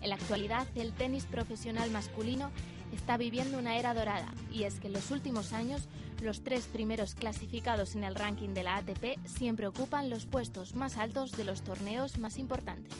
[0.00, 2.50] En la actualidad, el tenis profesional masculino
[2.92, 5.88] está viviendo una era dorada, y es que en los últimos años
[6.22, 10.96] los tres primeros clasificados en el ranking de la ATP siempre ocupan los puestos más
[10.96, 12.94] altos de los torneos más importantes.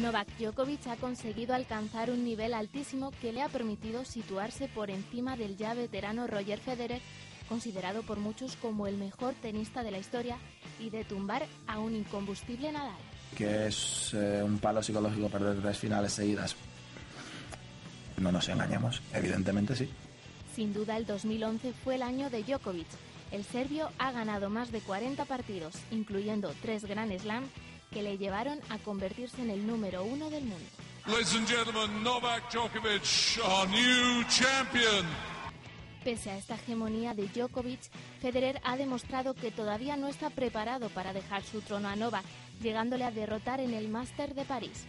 [0.00, 5.36] Novak Djokovic ha conseguido alcanzar un nivel altísimo que le ha permitido situarse por encima
[5.36, 7.02] del ya veterano Roger Federer,
[7.48, 10.36] considerado por muchos como el mejor tenista de la historia,
[10.78, 12.94] y de tumbar a un incombustible Nadal.
[13.36, 16.56] que es eh, un palo psicológico perder tres finales seguidas.
[18.16, 19.88] No nos engañemos, evidentemente sí.
[20.54, 22.86] Sin duda, el 2011 fue el año de Djokovic.
[23.30, 27.44] El serbio ha ganado más de 40 partidos, incluyendo tres Grand Slam,
[27.92, 30.64] que le llevaron a convertirse en el número uno del mundo.
[31.06, 35.06] Ladies and gentlemen, Novak Djokovic, our new champion.
[36.04, 37.80] Pese a esta hegemonía de Djokovic,
[38.20, 42.24] Federer ha demostrado que todavía no está preparado para dejar su trono a Novak,
[42.62, 44.86] llegándole a derrotar en el Master de París.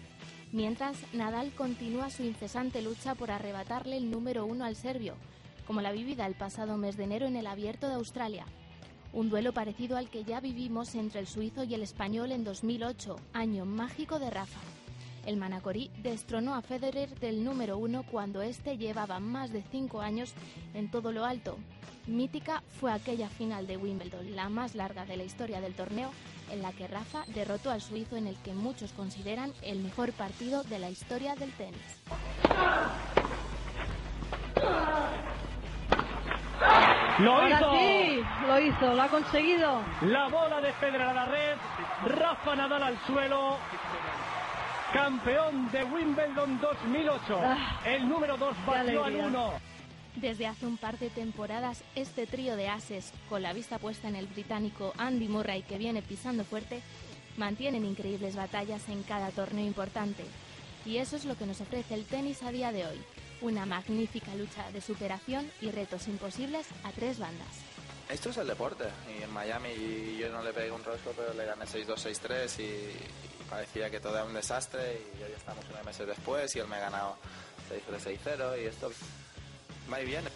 [0.52, 5.15] Mientras, Nadal continúa su incesante lucha por arrebatarle el número uno al serbio,
[5.67, 8.45] como la vivida el pasado mes de enero en el Abierto de Australia.
[9.12, 13.15] Un duelo parecido al que ya vivimos entre el suizo y el español en 2008,
[13.34, 14.60] año mágico de Rafa.
[15.25, 20.34] El manacorí destronó a Federer del número uno cuando éste llevaba más de cinco años
[20.73, 21.58] en todo lo alto.
[22.08, 26.10] Mítica fue aquella final de Wimbledon, la más larga de la historia del torneo,
[26.51, 30.63] en la que Rafa derrotó al suizo en el que muchos consideran el mejor partido
[30.63, 31.79] de la historia del tenis.
[37.19, 37.71] Lo Ahora hizo.
[37.77, 39.82] sí, lo hizo, lo ha conseguido.
[40.01, 41.58] La bola de Federer a la red,
[42.05, 43.58] Rafa Nadal al suelo,
[44.93, 47.21] campeón de Wimbledon 2008.
[47.41, 49.28] Ah, El número 2 qué batió al alegría.
[49.28, 49.54] 1.
[50.15, 54.15] Desde hace un par de temporadas, este trío de ases, con la vista puesta en
[54.15, 56.82] el británico Andy Murray que viene pisando fuerte,
[57.38, 60.25] mantienen increíbles batallas en cada torneo importante.
[60.86, 63.02] Y eso es lo que nos ofrece el tenis a día de hoy,
[63.41, 67.47] una magnífica lucha de superación y retos imposibles a tres bandas.
[68.10, 68.86] Esto es el deporte
[69.17, 72.63] y en Miami yo no le pegué un rostro pero le gané 6-2, 6-3 y,
[72.63, 76.67] y parecía que todo era un desastre y hoy estamos nueve meses después y él
[76.67, 77.17] me ha ganado
[77.89, 78.91] 6-3, 6-0 y esto
[79.91, 80.29] va y viene.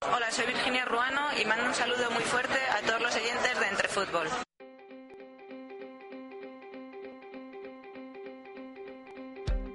[0.00, 3.66] Hola, soy Virginia Ruano y mando un saludo muy fuerte a todos los oyentes de
[3.68, 4.28] Entre Fútbol.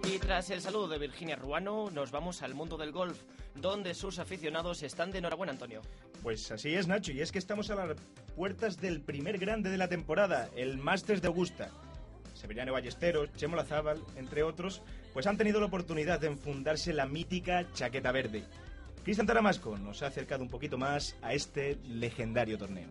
[0.04, 3.22] Y tras el saludo de Virginia Ruano, nos vamos al mundo del golf,
[3.56, 5.82] donde sus aficionados están de enhorabuena, Antonio.
[6.24, 7.98] Pues así es, Nacho, y es que estamos a las
[8.36, 11.70] puertas del primer grande de la temporada, el Masters de Augusta.
[12.34, 14.82] Severiano Ballesteros, Chemo Lazábal, entre otros,
[15.14, 18.44] pues han tenido la oportunidad de enfundarse la mítica chaqueta verde.
[19.04, 22.90] Cristian Taramasco nos ha acercado un poquito más a este legendario torneo.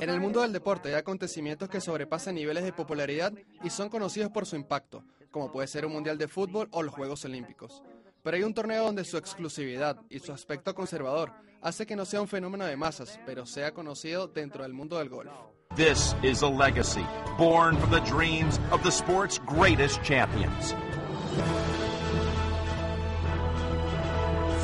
[0.00, 3.32] En el mundo del deporte hay acontecimientos que sobrepasan niveles de popularidad
[3.62, 6.94] y son conocidos por su impacto, como puede ser un mundial de fútbol o los
[6.94, 7.82] Juegos Olímpicos.
[8.22, 11.32] Pero hay un torneo donde su exclusividad y su aspecto conservador
[11.62, 15.08] hace que no sea un fenómeno de masas, pero sea conocido dentro del mundo del
[15.08, 15.30] golf.
[15.76, 17.04] This is a legacy
[17.38, 20.74] born from the dreams of the sport's greatest champions.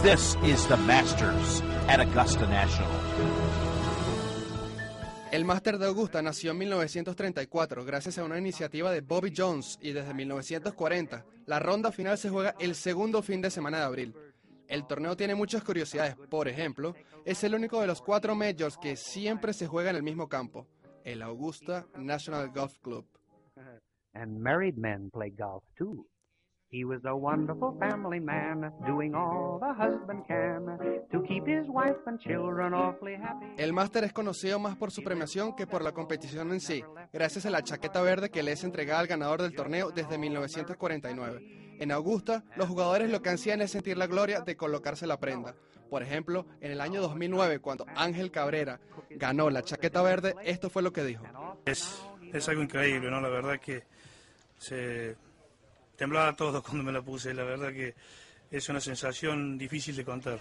[0.03, 2.91] This is the Masters at Augusta National.
[5.33, 9.93] El Máster de Augusta nació en 1934 gracias a una iniciativa de Bobby Jones y
[9.93, 14.15] desde 1940 la ronda final se juega el segundo fin de semana de abril.
[14.69, 18.97] El torneo tiene muchas curiosidades, por ejemplo, es el único de los cuatro majors que
[18.97, 20.67] siempre se juega en el mismo campo,
[21.05, 23.07] el Augusta National Golf Club.
[24.15, 26.07] And married men play golf too.
[26.73, 30.67] He was a wonderful family man, doing all the husband can
[31.13, 33.47] to keep his wife and children awfully happy.
[33.57, 37.47] El máster es conocido más por su premiación que por la competición en sí, gracias
[37.47, 41.77] a la chaqueta verde que le es entregada al ganador del torneo desde 1949.
[41.79, 45.55] En Augusta, los jugadores lo que hacían es sentir la gloria de colocarse la prenda.
[45.89, 50.83] Por ejemplo, en el año 2009, cuando Ángel Cabrera ganó la chaqueta verde, esto fue
[50.83, 51.25] lo que dijo.
[51.65, 53.21] Es, es algo increíble, ¿no?
[53.21, 53.85] La verdad que
[54.59, 55.17] se
[55.97, 57.95] temblaba todo cuando me la puse, la verdad que
[58.51, 60.41] es una sensación difícil de contar.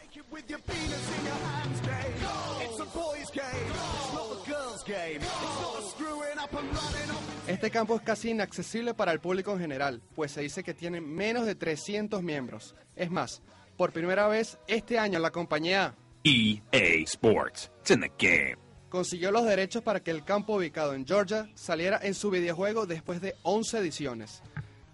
[7.47, 11.01] Este campo es casi inaccesible para el público en general, pues se dice que tiene
[11.01, 12.75] menos de 300 miembros.
[12.95, 13.41] Es más,
[13.77, 17.71] por primera vez este año la compañía EA Sports.
[17.81, 18.65] It's in the game.
[18.95, 23.19] consiguió los derechos para que el campo ubicado en Georgia saliera en su videojuego después
[23.19, 24.41] de 11 ediciones.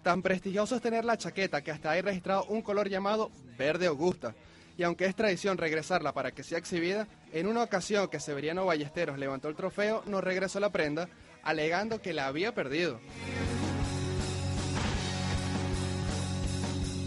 [0.02, 4.34] Tan prestigioso es tener la chaqueta que hasta hay registrado un color llamado verde augusta.
[4.76, 9.18] Y aunque es tradición regresarla para que sea exhibida, en una ocasión que Severiano Ballesteros
[9.18, 11.08] levantó el trofeo, no regresó la prenda,
[11.44, 12.98] alegando que la había perdido.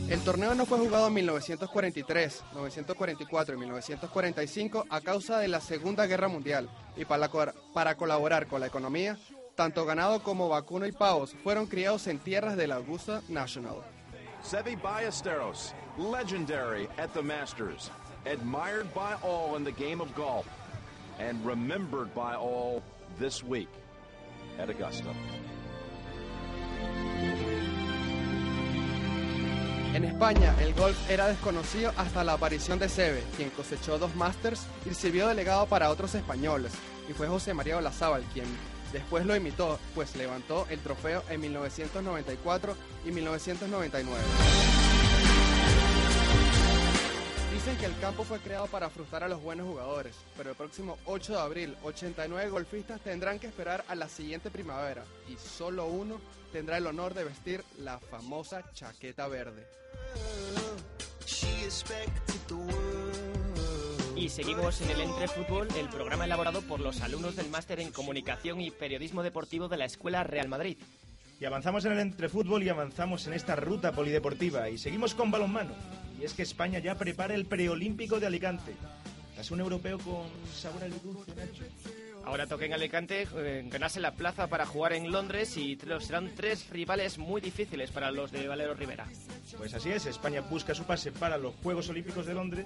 [0.07, 6.05] El torneo no fue jugado en 1943, 1944 y 1945 a causa de la Segunda
[6.05, 7.27] Guerra Mundial y para,
[7.73, 9.17] para colaborar con la economía,
[9.55, 13.77] tanto ganado como vacuno y pavos fueron criados en tierras de la Augusta National.
[14.43, 17.89] Sevi Ballesteros, legendary at the Masters,
[18.25, 20.45] admired by all in the game of golf,
[21.19, 22.83] and remembered by all
[23.17, 23.69] this week
[24.59, 25.09] at Augusta.
[29.95, 34.67] En España, el golf era desconocido hasta la aparición de Seve, quien cosechó dos Masters
[34.85, 36.73] y sirvió de legado para otros españoles,
[37.09, 38.45] y fue José María Olazábal quien
[38.95, 44.23] después lo imitó, pues levantó el trofeo en 1994 y 1999.
[47.53, 50.97] Dicen que el campo fue creado para frustrar a los buenos jugadores, pero el próximo
[51.05, 56.21] 8 de abril, 89 golfistas tendrán que esperar a la siguiente primavera y solo uno
[56.53, 59.67] tendrá el honor de vestir la famosa chaqueta verde.
[64.25, 67.91] Y seguimos en el Entre Fútbol, el programa elaborado por los alumnos del máster en
[67.91, 70.79] Comunicación y Periodismo Deportivo de la Escuela Real Madrid.
[71.39, 75.75] Y avanzamos en el entrefútbol y avanzamos en esta ruta polideportiva y seguimos con balonmano.
[76.19, 78.73] Y es que España ya prepara el preolímpico de Alicante.
[79.35, 81.63] Tras un europeo con sabor a dulce, Nacho.
[82.25, 86.67] Ahora toca en Alicante eh, ganarse la plaza para jugar en Londres y serán tres
[86.71, 89.05] rivales muy difíciles para los de Valero Rivera.
[89.55, 92.65] Pues así es, España busca su pase para los Juegos Olímpicos de Londres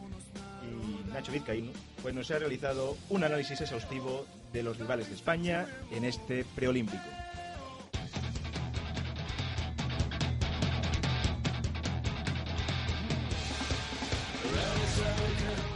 [1.14, 6.06] Nacho Vizcaíno pues nos ha realizado un análisis exhaustivo de los rivales de España en
[6.06, 7.04] este preolímpico.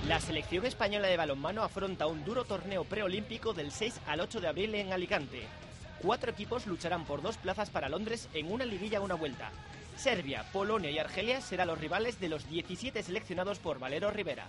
[0.08, 4.48] La selección española de balonmano afronta un duro torneo preolímpico del 6 al 8 de
[4.48, 5.44] abril en Alicante.
[6.02, 9.52] Cuatro equipos lucharán por dos plazas para Londres en una liguilla a una vuelta.
[9.96, 14.46] Serbia, Polonia y Argelia serán los rivales de los 17 seleccionados por Valero Rivera.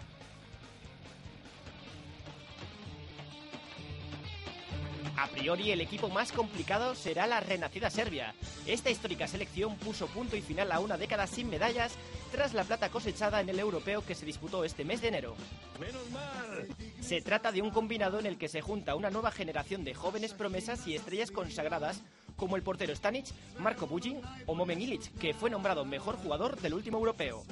[5.17, 8.35] A priori, el equipo más complicado será la renacida Serbia.
[8.67, 11.95] Esta histórica selección puso punto y final a una década sin medallas
[12.33, 15.37] tras la plata cosechada en el europeo que se disputó este mes de enero.
[15.79, 16.67] Menos mal.
[17.01, 20.35] Se trata de un combinado en el que se junta una nueva generación de jóvenes
[20.35, 22.03] promesas y estrellas consagradas
[22.37, 23.27] como el portero Stanic,
[23.61, 27.45] Marco Bujin o Momen Ilic, que fue nombrado mejor jugador del último europeo.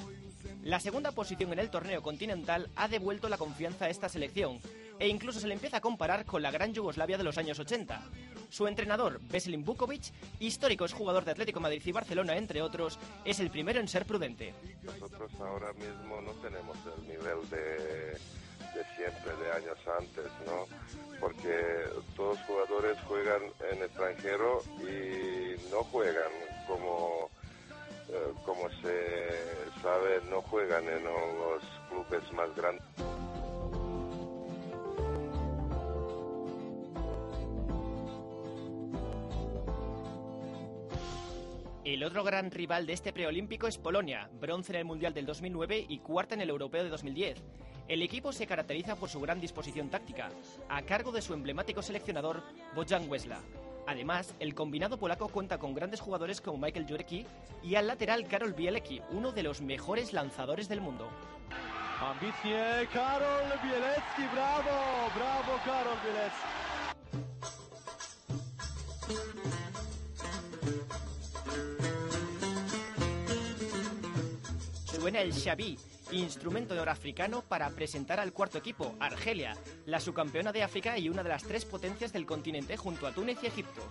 [0.63, 4.59] La segunda posición en el torneo continental ha devuelto la confianza a esta selección
[4.99, 8.01] e incluso se le empieza a comparar con la gran Yugoslavia de los años 80.
[8.49, 13.49] Su entrenador, Veselin Vukovic, histórico jugador de Atlético Madrid y Barcelona, entre otros, es el
[13.49, 14.53] primero en ser prudente.
[14.83, 18.17] Nosotros ahora mismo no tenemos el nivel de,
[18.73, 20.67] de siempre, de años antes, ¿no?
[21.19, 21.85] Porque
[22.15, 23.41] todos los jugadores juegan
[23.71, 26.31] en extranjero y no juegan
[26.67, 27.29] como,
[28.09, 32.83] eh, como se sabe, no juegan en los clubes más grandes.
[42.05, 45.99] Otro gran rival de este preolímpico es Polonia, bronce en el Mundial del 2009 y
[45.99, 47.41] cuarta en el Europeo de 2010.
[47.87, 50.29] El equipo se caracteriza por su gran disposición táctica,
[50.67, 52.43] a cargo de su emblemático seleccionador
[52.75, 53.39] Bojan Wesla.
[53.87, 57.25] Además, el combinado polaco cuenta con grandes jugadores como Michael Jurecki
[57.63, 61.09] y al lateral Karol Bielecki, uno de los mejores lanzadores del mundo.
[62.01, 67.62] Ambicje, Karol Bielecki, bravo, bravo Karol Bielecki.
[75.03, 75.77] Suena el Xavi,
[76.13, 79.53] instrumento norafricano para presentar al cuarto equipo, Argelia,
[79.85, 83.37] la subcampeona de África y una de las tres potencias del continente junto a Túnez
[83.43, 83.81] y Egipto.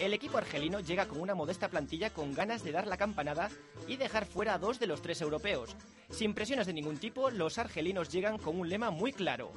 [0.00, 3.48] El equipo argelino llega con una modesta plantilla con ganas de dar la campanada
[3.86, 5.76] y dejar fuera a dos de los tres europeos.
[6.10, 9.52] Sin presiones de ningún tipo, los argelinos llegan con un lema muy claro.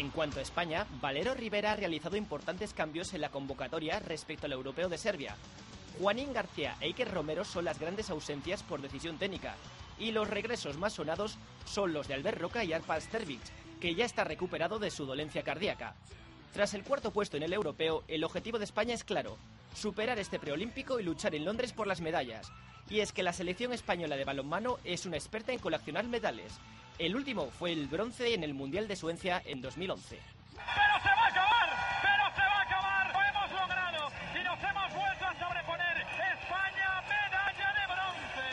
[0.00, 4.54] En cuanto a España, Valero Rivera ha realizado importantes cambios en la convocatoria respecto al
[4.54, 5.36] europeo de Serbia.
[5.98, 9.56] Juanín García e Iker Romero son las grandes ausencias por decisión técnica,
[9.98, 11.36] y los regresos más sonados
[11.66, 13.42] son los de Albert Roca y Arpad Stervic,
[13.78, 15.94] que ya está recuperado de su dolencia cardíaca.
[16.54, 19.36] Tras el cuarto puesto en el europeo, el objetivo de España es claro,
[19.74, 22.50] superar este preolímpico y luchar en Londres por las medallas.
[22.88, 26.58] Y es que la selección española de balonmano es una experta en coleccionar medales.
[27.00, 30.20] El último fue el bronce en el Mundial de Suecia en 2011.
[30.52, 31.70] ¡Pero se va a acabar!
[32.02, 33.10] ¡Pero se va a acabar!
[33.10, 34.12] ¡Lo hemos logrado!
[34.38, 35.96] ¡Y nos hemos vuelto a sobreponer!
[35.96, 38.48] ¡España, medalla de bronce!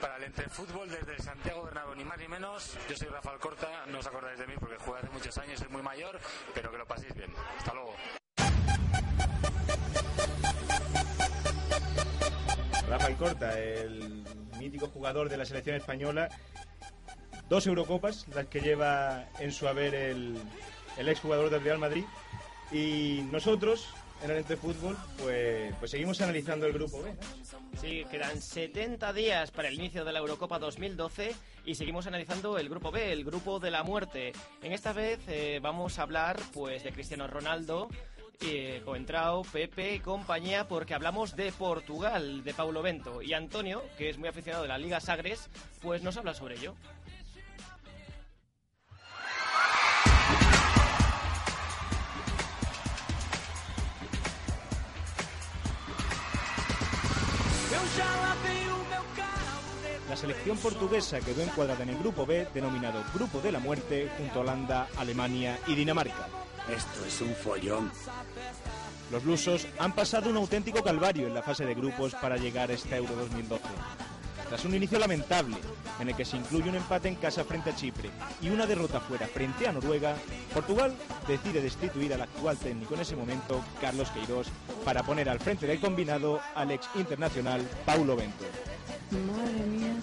[0.00, 2.76] Para el Entefútbol desde Santiago Bernabéu, ni más ni menos.
[2.88, 5.68] Yo soy Rafael Corta, no os acordáis de mí porque jugué hace muchos años, soy
[5.68, 6.18] muy mayor,
[6.52, 7.32] pero que lo paséis bien.
[7.56, 7.94] Hasta luego.
[12.90, 14.24] Rafael Corta, el
[14.58, 16.28] mítico jugador de la selección española.
[17.48, 20.36] Dos Eurocopas, las que lleva en su haber el,
[20.98, 22.04] el exjugador del Real Madrid.
[22.72, 23.88] Y nosotros,
[24.24, 27.14] en el Ente Fútbol, pues, pues seguimos analizando el grupo B.
[27.80, 31.32] Sí, quedan 70 días para el inicio de la Eurocopa 2012
[31.64, 34.32] y seguimos analizando el grupo B, el grupo de la muerte.
[34.62, 37.88] En esta vez eh, vamos a hablar pues de Cristiano Ronaldo,
[38.42, 43.22] eh, Coentrao, Pepe y compañía, porque hablamos de Portugal, de Paulo Bento.
[43.22, 45.50] Y Antonio, que es muy aficionado de la Liga Sagres,
[45.82, 46.74] pues nos habla sobre ello.
[60.10, 64.40] La selección portuguesa quedó encuadrada en el grupo B, denominado Grupo de la Muerte, junto
[64.40, 66.26] a Holanda, Alemania y Dinamarca.
[66.68, 67.92] Esto es un follón.
[69.12, 72.74] Los lusos han pasado un auténtico calvario en la fase de grupos para llegar a
[72.74, 73.62] este Euro 2012.
[74.48, 75.56] Tras un inicio lamentable,
[76.00, 78.10] en el que se incluye un empate en casa frente a Chipre
[78.42, 80.16] y una derrota fuera frente a Noruega,
[80.52, 80.92] Portugal
[81.28, 84.48] decide destituir al actual técnico en ese momento, Carlos Queiroz,
[84.84, 88.44] para poner al frente del combinado al ex internacional Paulo Bento.
[89.10, 89.94] Madre mía,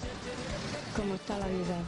[0.94, 1.78] cómo está la vida.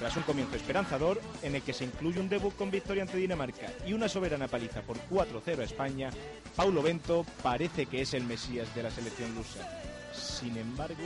[0.00, 3.72] Tras un comienzo esperanzador, en el que se incluye un debut con victoria ante Dinamarca
[3.86, 6.10] y una soberana paliza por 4-0 a España,
[6.56, 9.60] Paulo Bento parece que es el mesías de la selección lusa.
[10.12, 11.02] Sin embargo...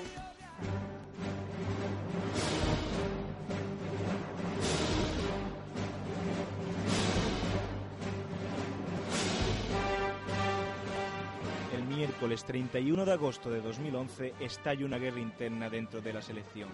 [12.00, 16.70] miércoles 31 de agosto de 2011 estalla una guerra interna dentro de la selección.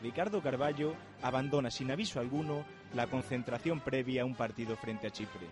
[0.00, 2.64] Ricardo Carballo abandona sin aviso alguno
[2.94, 5.46] la concentración previa a un partido frente a Chipre.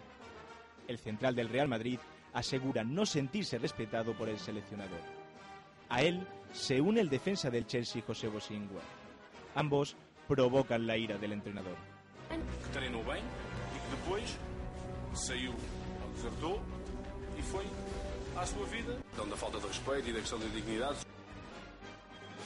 [0.89, 1.99] El central del Real Madrid
[2.33, 5.03] asegura no sentirse respetado por el seleccionador.
[5.91, 8.81] A él se une el defensa del Chelsea José Bosingua.
[9.57, 9.95] Ambos
[10.27, 11.77] provocan la ira del entrenador.
[12.73, 14.39] treinou bem e que depois
[15.13, 15.53] saiu,
[16.15, 16.63] desertou
[17.37, 17.67] e foi
[18.37, 18.99] à sua vida.
[19.13, 20.99] Então, da falta de respeito e da questão de dignidade.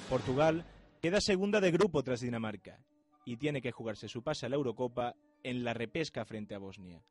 [0.09, 0.65] Portugal
[1.01, 2.79] queda segunda de grupo tras Dinamarca
[3.25, 7.03] y tiene que jugarse su pase a la Eurocopa en la repesca frente a Bosnia.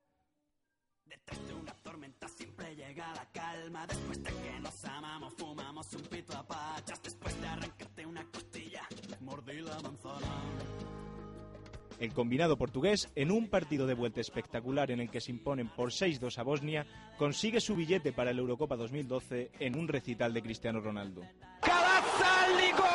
[1.05, 3.85] Detrás de una tormenta siempre llega la calma.
[3.87, 7.01] Después de que nos amamos, fumamos un pito a pachas.
[7.03, 8.87] Después de arrancarte una costilla,
[9.21, 10.52] mordí la manzana.
[12.00, 15.90] El combinado portugués, en un partido de vuelta espectacular en el que se imponen por
[15.90, 16.86] 6-2 a Bosnia,
[17.16, 21.22] consigue su billete para la Eurocopa 2012 en un recital de Cristiano Ronaldo.
[21.60, 22.94] Каласаліго!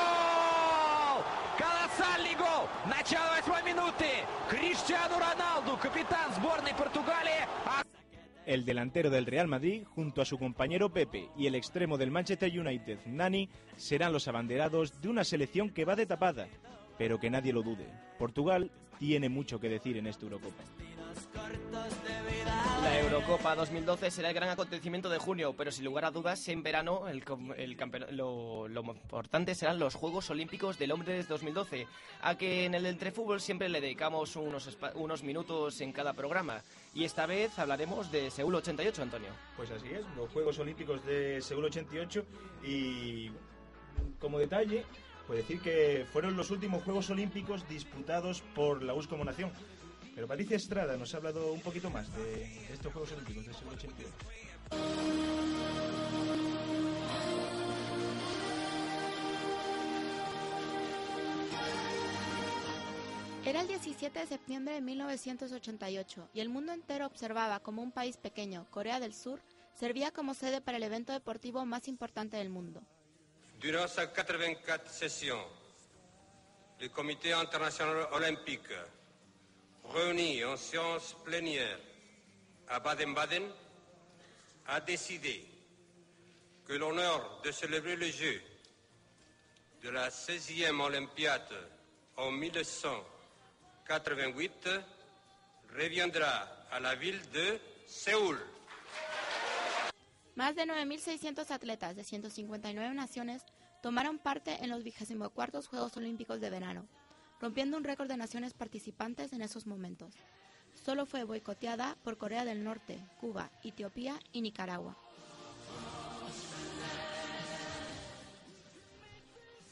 [1.59, 2.53] Каласаліго!
[2.87, 4.09] Начало восьмой минуты!
[4.49, 7.83] Криштиану Роналду, капитан сборной Португалии, а
[8.45, 12.51] El delantero del Real Madrid, junto a su compañero Pepe y el extremo del Manchester
[12.57, 16.47] United, Nani, serán los abanderados de una selección que va de tapada,
[16.98, 17.86] pero que nadie lo dude.
[18.18, 20.64] Portugal tiene mucho que decir en esta Eurocopa.
[22.82, 26.62] La Eurocopa 2012 será el gran acontecimiento de junio, pero sin lugar a dudas, en
[26.62, 27.24] verano el,
[27.56, 27.76] el
[28.16, 31.86] lo, lo importante serán los Juegos Olímpicos de Londres 2012,
[32.22, 36.62] a que en el Entrefútbol siempre le dedicamos unos, unos minutos en cada programa.
[36.94, 39.30] Y esta vez hablaremos de Seúl 88, Antonio.
[39.56, 42.24] Pues así es, los Juegos Olímpicos de Seúl 88
[42.64, 43.30] y
[44.18, 44.84] como detalle,
[45.28, 49.52] pues decir que fueron los últimos Juegos Olímpicos disputados por la US como nación.
[50.14, 53.74] Pero Patricia Estrada nos ha hablado un poquito más de estos Juegos Olímpicos de Seúl
[53.74, 54.10] 88.
[63.44, 68.16] Era el 17 de septiembre de 1988 y el mundo entero observaba como un país
[68.16, 69.42] pequeño, Corea del Sur,
[69.74, 72.82] servía como sede para el evento deportivo más importante del mundo.
[73.60, 75.36] Durant sa 84 session,
[76.80, 78.70] le Comité international olympique,
[79.92, 81.80] réuni en séance plénière
[82.68, 83.42] à Baden-Baden,
[84.68, 85.44] a décidé
[86.66, 88.40] que l'honneur de célébrer le jeu
[89.82, 91.52] de la 16e Olympiade
[92.16, 94.68] en 1988
[95.76, 98.38] reviendra à la ville de Séoul.
[100.38, 103.42] Más de 9.600 atletas de 159 naciones
[103.82, 106.86] tomaron parte en los 24 Juegos Olímpicos de verano,
[107.40, 110.14] rompiendo un récord de naciones participantes en esos momentos.
[110.84, 114.96] Solo fue boicoteada por Corea del Norte, Cuba, Etiopía y Nicaragua.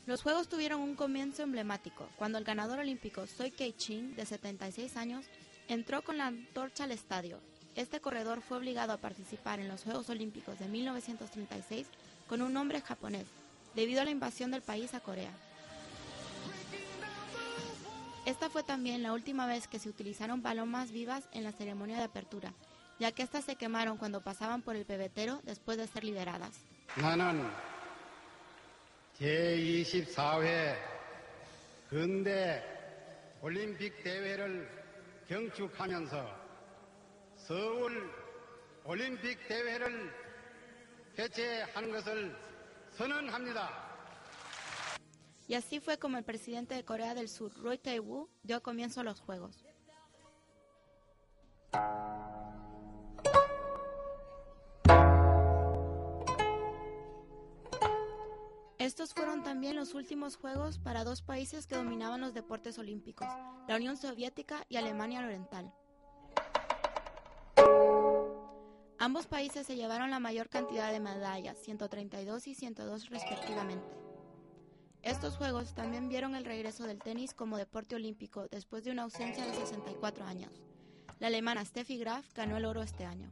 [0.07, 5.27] Los Juegos tuvieron un comienzo emblemático, cuando el ganador olímpico Soy Kei-chin, de 76 años,
[5.69, 7.39] entró con la antorcha al estadio.
[7.76, 11.88] Este corredor fue obligado a participar en los Juegos Olímpicos de 1936
[12.28, 13.26] con un nombre japonés,
[13.76, 15.32] debido a la invasión del país a Corea.
[18.26, 22.04] Esta fue también la última vez que se utilizaron palomas vivas en la ceremonia de
[22.04, 22.54] apertura,
[23.00, 26.54] ya que estas se quemaron cuando pasaban por el pebetero después de ser liberadas.
[26.98, 27.50] 나는
[29.18, 30.76] 제24회
[31.90, 32.62] 근대
[33.42, 34.70] 올림픽 대회를
[35.30, 36.45] 경축하면서
[37.46, 38.12] 서울
[38.86, 40.12] 올림픽 대회를
[41.16, 42.36] 개최하는 것을
[42.92, 43.92] 선언합니다.
[45.48, 49.04] Y así fue como el presidente de Corea del Sur, Roy Tae-woo, dio comienzo a
[49.04, 49.66] los Juegos.
[58.78, 63.28] Estos fueron también los últimos Juegos para dos países que dominaban los deportes olímpicos,
[63.68, 65.72] la Unión Soviética y Alemania Oriental.
[68.99, 73.87] Ambos países se llevaron la mayor cantidad de medallas, 132 y 102 respectivamente.
[75.03, 79.45] Estos Juegos también vieron el regreso del tenis como deporte olímpico después de una ausencia
[79.45, 80.51] de 64 años.
[81.21, 83.31] La alemana Steffi Graf ganó el oro este año.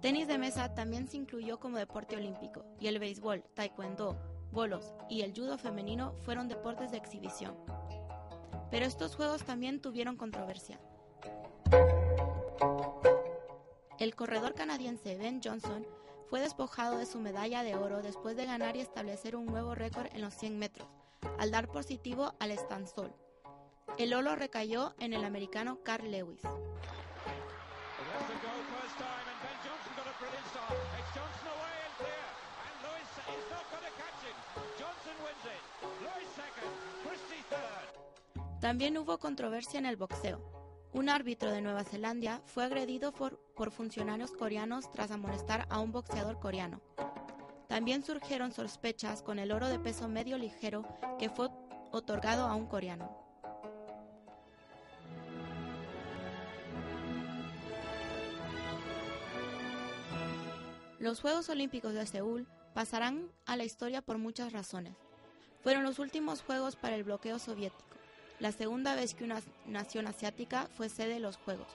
[0.00, 4.16] Tenis de mesa también se incluyó como deporte olímpico y el béisbol, taekwondo,
[4.52, 7.56] bolos y el judo femenino fueron deportes de exhibición.
[8.70, 10.78] Pero estos juegos también tuvieron controversia.
[13.98, 15.84] El corredor canadiense Ben Johnson
[16.30, 20.06] fue despojado de su medalla de oro después de ganar y establecer un nuevo récord
[20.12, 20.88] en los 100 metros,
[21.38, 23.12] al dar positivo al estansol.
[23.96, 26.42] El oro recayó en el americano Carl Lewis.
[38.68, 40.42] También hubo controversia en el boxeo.
[40.92, 43.40] Un árbitro de Nueva Zelanda fue agredido por,
[43.70, 46.82] funcionarios coreanos tras amonestar a un boxeador coreano.
[47.66, 50.84] También surgieron sospechas con el oro de peso medio ligero
[51.18, 51.48] que fue
[51.92, 53.10] otorgado a un coreano.
[60.98, 64.94] Los Juegos Olímpicos de Seúl pasarán a la historia por muchas razones.
[65.62, 67.87] Fueron los últimos Juegos para el bloqueo soviético,
[68.40, 71.68] la segunda vez que una nación asiática fue sede de los Juegos.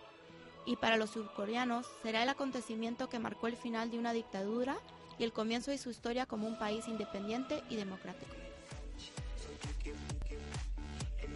[0.65, 4.77] Y para los surcoreanos será el acontecimiento que marcó el final de una dictadura
[5.19, 8.33] y el comienzo de su historia como un país independiente y democrático.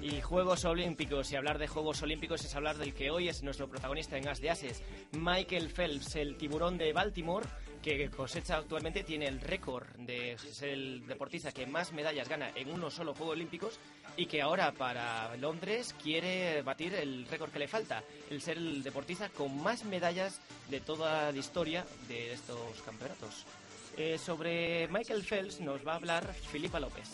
[0.01, 3.67] Y Juegos Olímpicos, y hablar de Juegos Olímpicos es hablar del que hoy es nuestro
[3.67, 7.45] protagonista en As de Ases, Michael Phelps, el tiburón de Baltimore,
[7.95, 12.69] que cosecha actualmente tiene el récord de ser el deportista que más medallas gana en
[12.69, 13.79] uno solo Juego Olímpicos
[14.17, 18.83] y que ahora para Londres quiere batir el récord que le falta, el ser el
[18.83, 23.45] deportista con más medallas de toda la historia de estos campeonatos.
[23.95, 27.09] Eh, sobre Michael Phelps nos va a hablar Filipa López.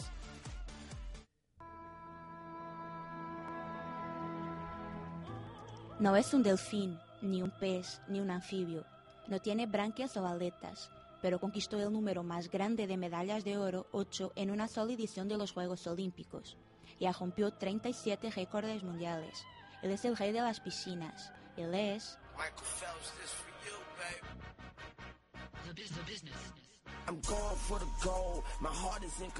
[5.99, 8.92] No es un delfín, ni un pez, ni un anfibio.
[9.27, 13.87] No tiene branquias o aletas, pero conquistó el número más grande de medallas de oro,
[13.91, 16.57] 8, en una sola edición de los Juegos Olímpicos,
[16.99, 19.45] y rompió 37 récords mundiales.
[19.81, 21.31] Él es el rey de las piscinas.
[21.57, 22.17] Él es...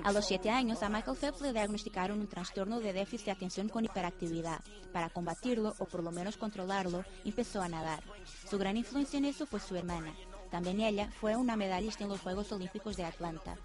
[0.04, 3.70] A los 7 años, a Michael Phelps le diagnosticaron un trastorno de déficit de atención
[3.70, 4.62] con hiperactividad.
[4.92, 8.04] Para combatirlo, o por lo menos controlarlo, empezó a nadar.
[8.50, 10.14] Su gran influencia en eso fue su hermana.
[10.52, 13.58] También ella fue una medallista en los Juegos Olímpicos de Atlanta.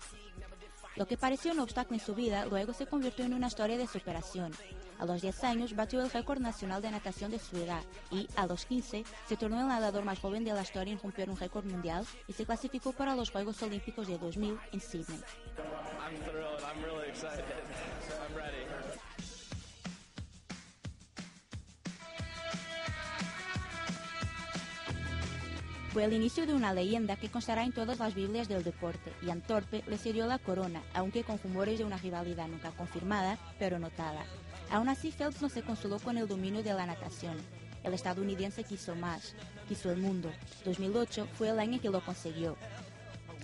[0.98, 3.86] Lo que pareció un obstáculo en su vida luego se convirtió en una historia de
[3.86, 4.52] superación.
[4.98, 8.48] A los 10 años batió el récord nacional de natación de su edad y, a
[8.48, 11.64] los 15, se tornó el nadador más joven de la historia en romper un récord
[11.64, 15.20] mundial y se clasificó para los Juegos Olímpicos de 2000 en Sydney.
[25.92, 29.30] Fue el inicio de una leyenda que constará en todas las Biblias del deporte, y
[29.30, 34.22] Antorpe le cedió la corona, aunque con rumores de una rivalidad nunca confirmada, pero notada.
[34.70, 37.38] Aún así, Phelps no se consoló con el dominio de la natación.
[37.84, 39.34] El estadounidense quiso más,
[39.66, 40.30] quiso el mundo.
[40.66, 42.56] 2008 fue el año que lo consiguió.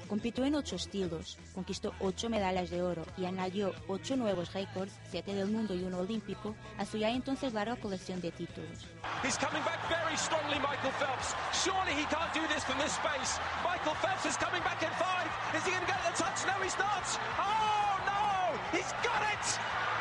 [0.09, 5.35] Compitió en ocho estilos, conquistó ocho medallas de oro y añadió ocho nuevos récords, siete
[5.35, 8.87] del mundo y uno olímpico, a su ya entonces larga colección de títulos.
[9.23, 11.35] He's coming back very strongly, Michael Phelps.
[11.53, 13.41] Surely he can't do this from this space.
[13.65, 15.27] Michael Phelps is coming back in five.
[15.57, 16.45] Is he going to get the touch?
[16.47, 17.05] No, he's not.
[17.41, 18.77] Oh, no!
[18.77, 19.45] He's got it!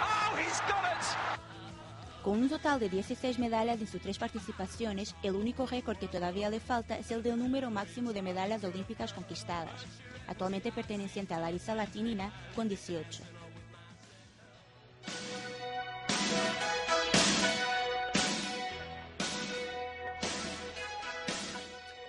[0.04, 1.53] Oh, he's got it!
[2.24, 6.50] Con un total de 16 medallas en sus tres participaciones, el único récord que todavía
[6.50, 9.86] le falta es el del número máximo de medallas olímpicas conquistadas,
[10.26, 13.24] actualmente perteneciente a Larissa Latinina con 18.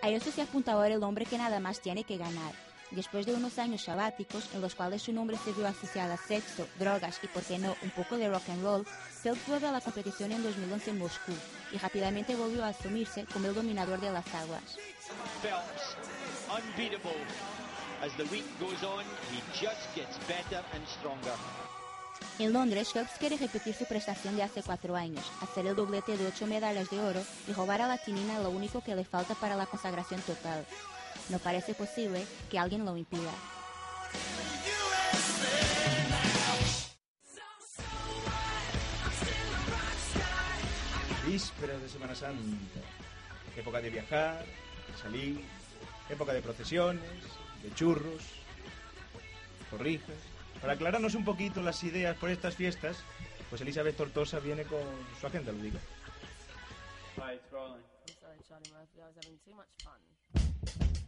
[0.01, 2.64] A eso se apunta ahora el hombre que nada más tiene que ganar.
[2.91, 6.66] Después de unos años sabáticos en los cuales su nombre se vio asociado a sexo,
[6.78, 8.87] drogas y, por qué no, un poco de rock and roll,
[9.22, 11.32] Phelps vuelve a la competición en 2011 en Moscú
[11.72, 14.76] y rápidamente volvió a asumirse como el dominador de las aguas.
[15.43, 15.97] Phelps,
[16.49, 17.24] unbeatable.
[18.03, 21.32] As the week goes on, he just gets better and stronger.
[22.39, 26.26] En Londres, Phelps quiere repetir su prestación de hace cuatro años, hacer el doblete de
[26.26, 29.57] ocho medallas de oro y robar a la tinina lo único que le falta para
[29.57, 30.66] la consagración total.
[31.31, 33.33] No parece posible que alguien lo impida.
[41.27, 42.81] Vísperas de Semana Santa.
[43.57, 45.41] Época de viajar, de salir,
[46.11, 47.03] época de procesiones,
[47.62, 48.22] de churros,
[49.70, 50.16] torrijas.
[50.61, 52.99] Para aclararnos un poquito las ideas por estas fiestas,
[53.49, 54.83] pues Elizabeth Tortosa viene con
[55.20, 55.79] su agenda lúdica.
[57.16, 57.83] Hi, it's rolling.
[58.20, 59.01] Sorry, Charlie Murphy.
[59.01, 61.03] I was having too much fun.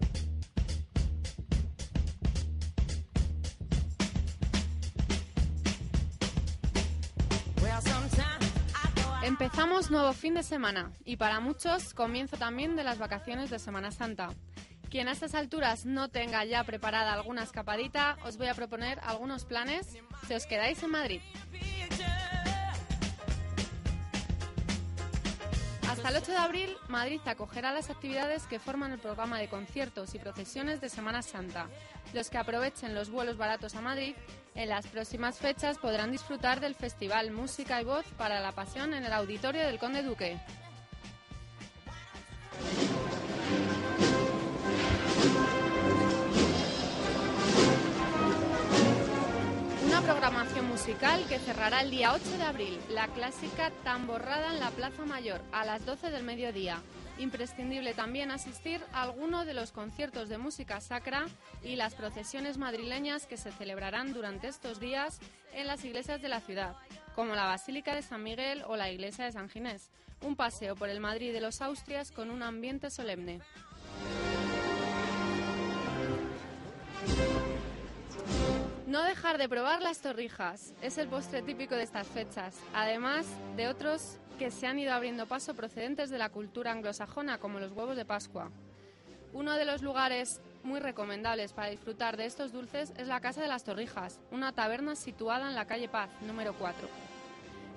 [9.27, 13.91] Empezamos nuevo fin de semana y para muchos comienzo también de las vacaciones de Semana
[13.91, 14.29] Santa.
[14.89, 19.45] Quien a estas alturas no tenga ya preparada alguna escapadita, os voy a proponer algunos
[19.45, 19.99] planes
[20.29, 21.21] si os quedáis en Madrid.
[25.91, 30.15] Hasta el 8 de abril, Madrid acogerá las actividades que forman el programa de conciertos
[30.15, 31.67] y procesiones de Semana Santa.
[32.15, 34.15] Los que aprovechen los vuelos baratos a Madrid,
[34.57, 39.05] en las próximas fechas podrán disfrutar del Festival Música y Voz para la Pasión en
[39.05, 40.39] el Auditorio del Conde Duque.
[49.87, 54.71] Una programación musical que cerrará el día 8 de abril, la clásica Tamborrada en la
[54.71, 56.81] Plaza Mayor, a las 12 del mediodía.
[57.19, 61.27] Imprescindible también asistir a alguno de los conciertos de música sacra
[61.63, 65.19] y las procesiones madrileñas que se celebrarán durante estos días
[65.55, 66.77] en las iglesias de la ciudad,
[67.15, 69.91] como la Basílica de San Miguel o la Iglesia de San Ginés.
[70.21, 73.41] Un paseo por el Madrid de los Austrias con un ambiente solemne.
[78.87, 83.27] No dejar de probar las torrijas es el postre típico de estas fechas, además
[83.57, 87.73] de otros que se han ido abriendo paso procedentes de la cultura anglosajona, como los
[87.73, 88.53] huevos de Pascua.
[89.33, 93.49] Uno de los lugares muy recomendables para disfrutar de estos dulces es la Casa de
[93.49, 96.89] las Torrijas, una taberna situada en la calle Paz, número 4.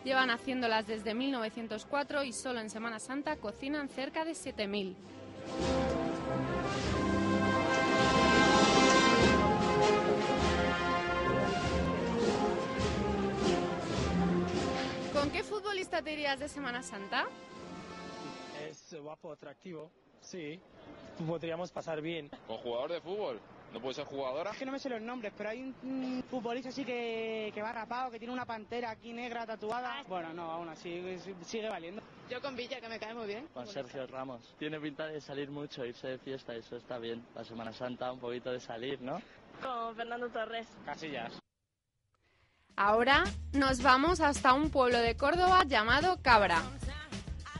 [0.03, 4.95] Llevan haciéndolas desde 1904 y solo en Semana Santa cocinan cerca de 7.000.
[15.19, 17.27] ¿Con qué futbolista te irías de Semana Santa?
[18.69, 19.91] Es guapo, atractivo,
[20.21, 20.61] sí.
[21.27, 22.29] Podríamos pasar bien.
[22.47, 23.41] ¿Con jugador de fútbol?
[23.73, 24.51] ¿No puede ser jugadora?
[24.51, 27.61] Es que no me sé los nombres, pero hay un, un futbolista así que, que
[27.61, 30.03] va rapado, que tiene una pantera aquí negra tatuada.
[30.07, 31.03] Bueno, no, aún así
[31.43, 32.01] sigue valiendo.
[32.29, 33.45] Yo con Villa, que me cae muy bien.
[33.53, 34.55] Con Sergio Ramos.
[34.57, 37.25] Tiene pinta de salir mucho, irse de fiesta, eso está bien.
[37.35, 39.21] La Semana Santa, un poquito de salir, ¿no?
[39.61, 40.67] Con Fernando Torres.
[40.85, 41.38] Casillas.
[42.81, 46.63] Ahora nos vamos hasta un pueblo de Córdoba llamado Cabra.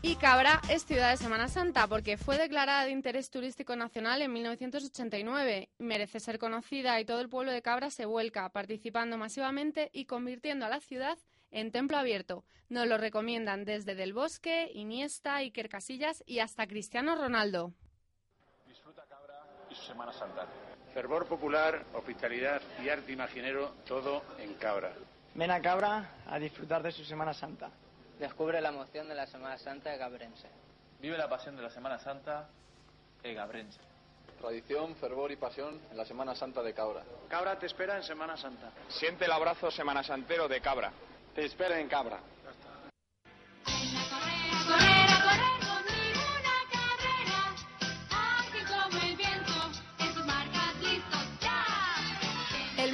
[0.02, 4.32] Y Cabra es ciudad de Semana Santa porque fue declarada de interés turístico nacional en
[4.32, 5.72] 1989.
[5.78, 10.66] Merece ser conocida y todo el pueblo de Cabra se vuelca, participando masivamente y convirtiendo
[10.66, 11.18] a la ciudad
[11.52, 12.46] en templo abierto.
[12.70, 17.74] Nos lo recomiendan desde Del Bosque, Iniesta, Iker Casillas y hasta Cristiano Ronaldo.
[18.66, 20.48] Disfruta Cabra y Semana Santa.
[21.00, 24.92] Fervor popular, hospitalidad y arte imaginero, todo en Cabra.
[25.34, 27.70] Ven a Cabra a disfrutar de su Semana Santa.
[28.20, 30.50] Descubre la emoción de la Semana Santa Cabrense.
[31.00, 32.50] Vive la pasión de la Semana Santa
[33.24, 33.80] Gabrense.
[34.42, 37.02] Tradición, fervor y pasión en la Semana Santa de Cabra.
[37.30, 38.70] Cabra te espera en Semana Santa.
[38.90, 40.92] Siente el abrazo semana santero de Cabra.
[41.34, 42.20] Te espera en Cabra.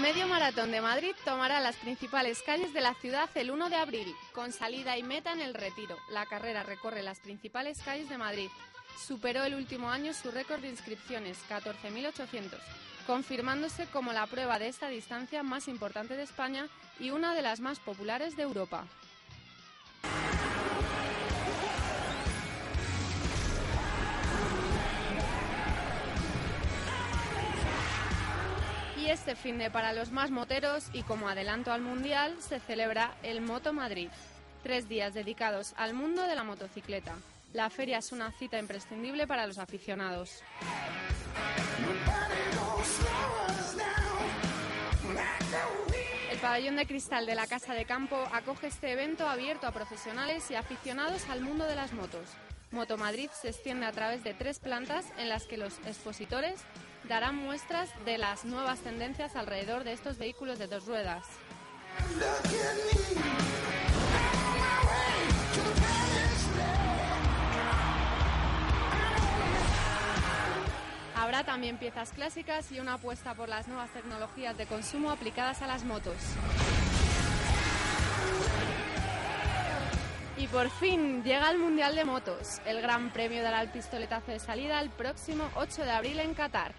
[0.05, 4.15] Medio Maratón de Madrid tomará las principales calles de la ciudad el 1 de abril,
[4.33, 5.97] con salida y meta en el Retiro.
[6.11, 8.49] La carrera recorre las principales calles de Madrid.
[9.03, 12.59] Superó el último año su récord de inscripciones, 14.800,
[13.07, 16.67] confirmándose como la prueba de esta distancia más importante de España
[16.99, 18.85] y una de las más populares de Europa.
[29.05, 33.13] Y este fin de para los más moteros y como adelanto al Mundial se celebra
[33.21, 34.09] el Moto Madrid.
[34.63, 37.15] Tres días dedicados al mundo de la motocicleta.
[37.53, 40.41] La feria es una cita imprescindible para los aficionados.
[46.31, 50.49] El pabellón de cristal de la Casa de Campo acoge este evento abierto a profesionales
[50.49, 52.25] y aficionados al mundo de las motos.
[52.71, 56.59] Moto Madrid se extiende a través de tres plantas en las que los expositores
[57.07, 61.25] darán muestras de las nuevas tendencias alrededor de estos vehículos de dos ruedas.
[71.15, 75.67] Habrá también piezas clásicas y una apuesta por las nuevas tecnologías de consumo aplicadas a
[75.67, 76.17] las motos.
[80.37, 82.59] Y por fin llega el Mundial de Motos.
[82.65, 86.73] El Gran Premio dará el pistoletazo de salida el próximo 8 de abril en Qatar.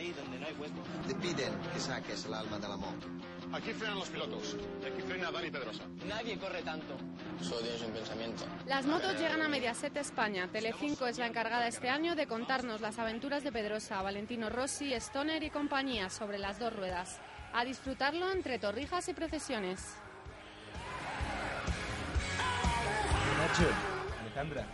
[0.00, 0.82] Ahí donde no hay hueco.
[1.06, 3.06] Te piden que saques el alma de la moto.
[3.52, 4.56] Aquí frenan los pilotos.
[4.82, 5.82] Y aquí frena Dani Pedrosa.
[6.06, 6.96] Nadie corre tanto.
[7.42, 8.44] Solo tienes un pensamiento.
[8.66, 10.48] Las motos llegan a Mediaset España.
[10.50, 15.42] Telecinco es la encargada este año de contarnos las aventuras de Pedrosa, Valentino Rossi, Stoner
[15.42, 17.20] y compañía sobre las dos ruedas.
[17.52, 19.96] A disfrutarlo entre torrijas y procesiones.
[23.38, 23.68] Nacho,
[24.20, 24.66] Alejandra,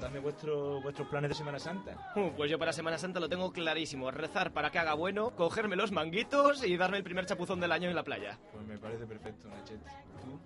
[0.00, 2.10] contadme vuestro, vuestros planes de Semana Santa.
[2.16, 4.10] Uh, pues yo para Semana Santa lo tengo clarísimo.
[4.10, 7.90] Rezar para que haga bueno, cogerme los manguitos y darme el primer chapuzón del año
[7.90, 8.38] en la playa.
[8.50, 9.84] Pues me parece perfecto, Nachete.
[10.22, 10.40] ¿Tú?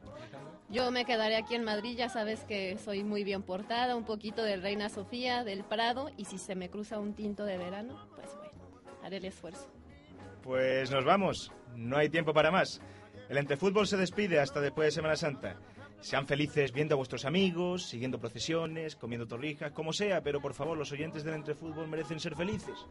[0.70, 4.42] Yo me quedaré aquí en Madrid, ya sabes que soy muy bien portada, un poquito
[4.42, 8.34] de Reina Sofía, del Prado, y si se me cruza un tinto de verano, pues
[8.36, 8.54] bueno,
[9.04, 9.70] haré el esfuerzo.
[10.42, 11.52] Pues nos vamos.
[11.76, 12.80] No hay tiempo para más.
[13.28, 15.60] El Entefútbol se despide hasta después de Semana Santa.
[16.00, 20.76] Sean felices viendo a vuestros amigos, siguiendo procesiones, comiendo torrijas, como sea, pero por favor,
[20.76, 22.86] los oyentes del Entefútbol merecen ser felices.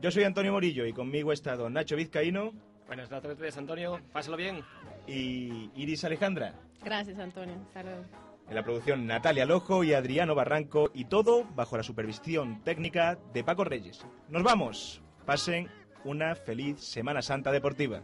[0.00, 2.52] Yo soy Antonio Morillo y conmigo ha estado Nacho Vizcaíno.
[2.86, 4.00] Buenas tardes, Antonio.
[4.12, 4.62] Pásalo bien.
[5.06, 6.54] Y Iris Alejandra.
[6.84, 7.56] Gracias, Antonio.
[7.72, 8.06] Saludos.
[8.48, 13.42] En la producción Natalia Lojo y Adriano Barranco y todo bajo la supervisión técnica de
[13.42, 14.06] Paco Reyes.
[14.28, 15.02] Nos vamos.
[15.24, 15.68] Pasen
[16.04, 18.02] una feliz Semana Santa deportiva.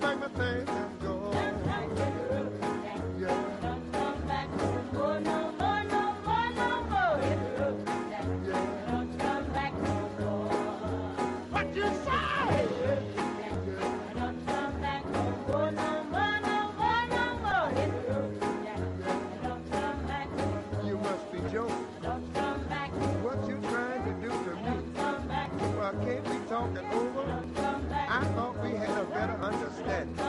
[0.00, 0.47] make me think.
[29.48, 30.27] understand.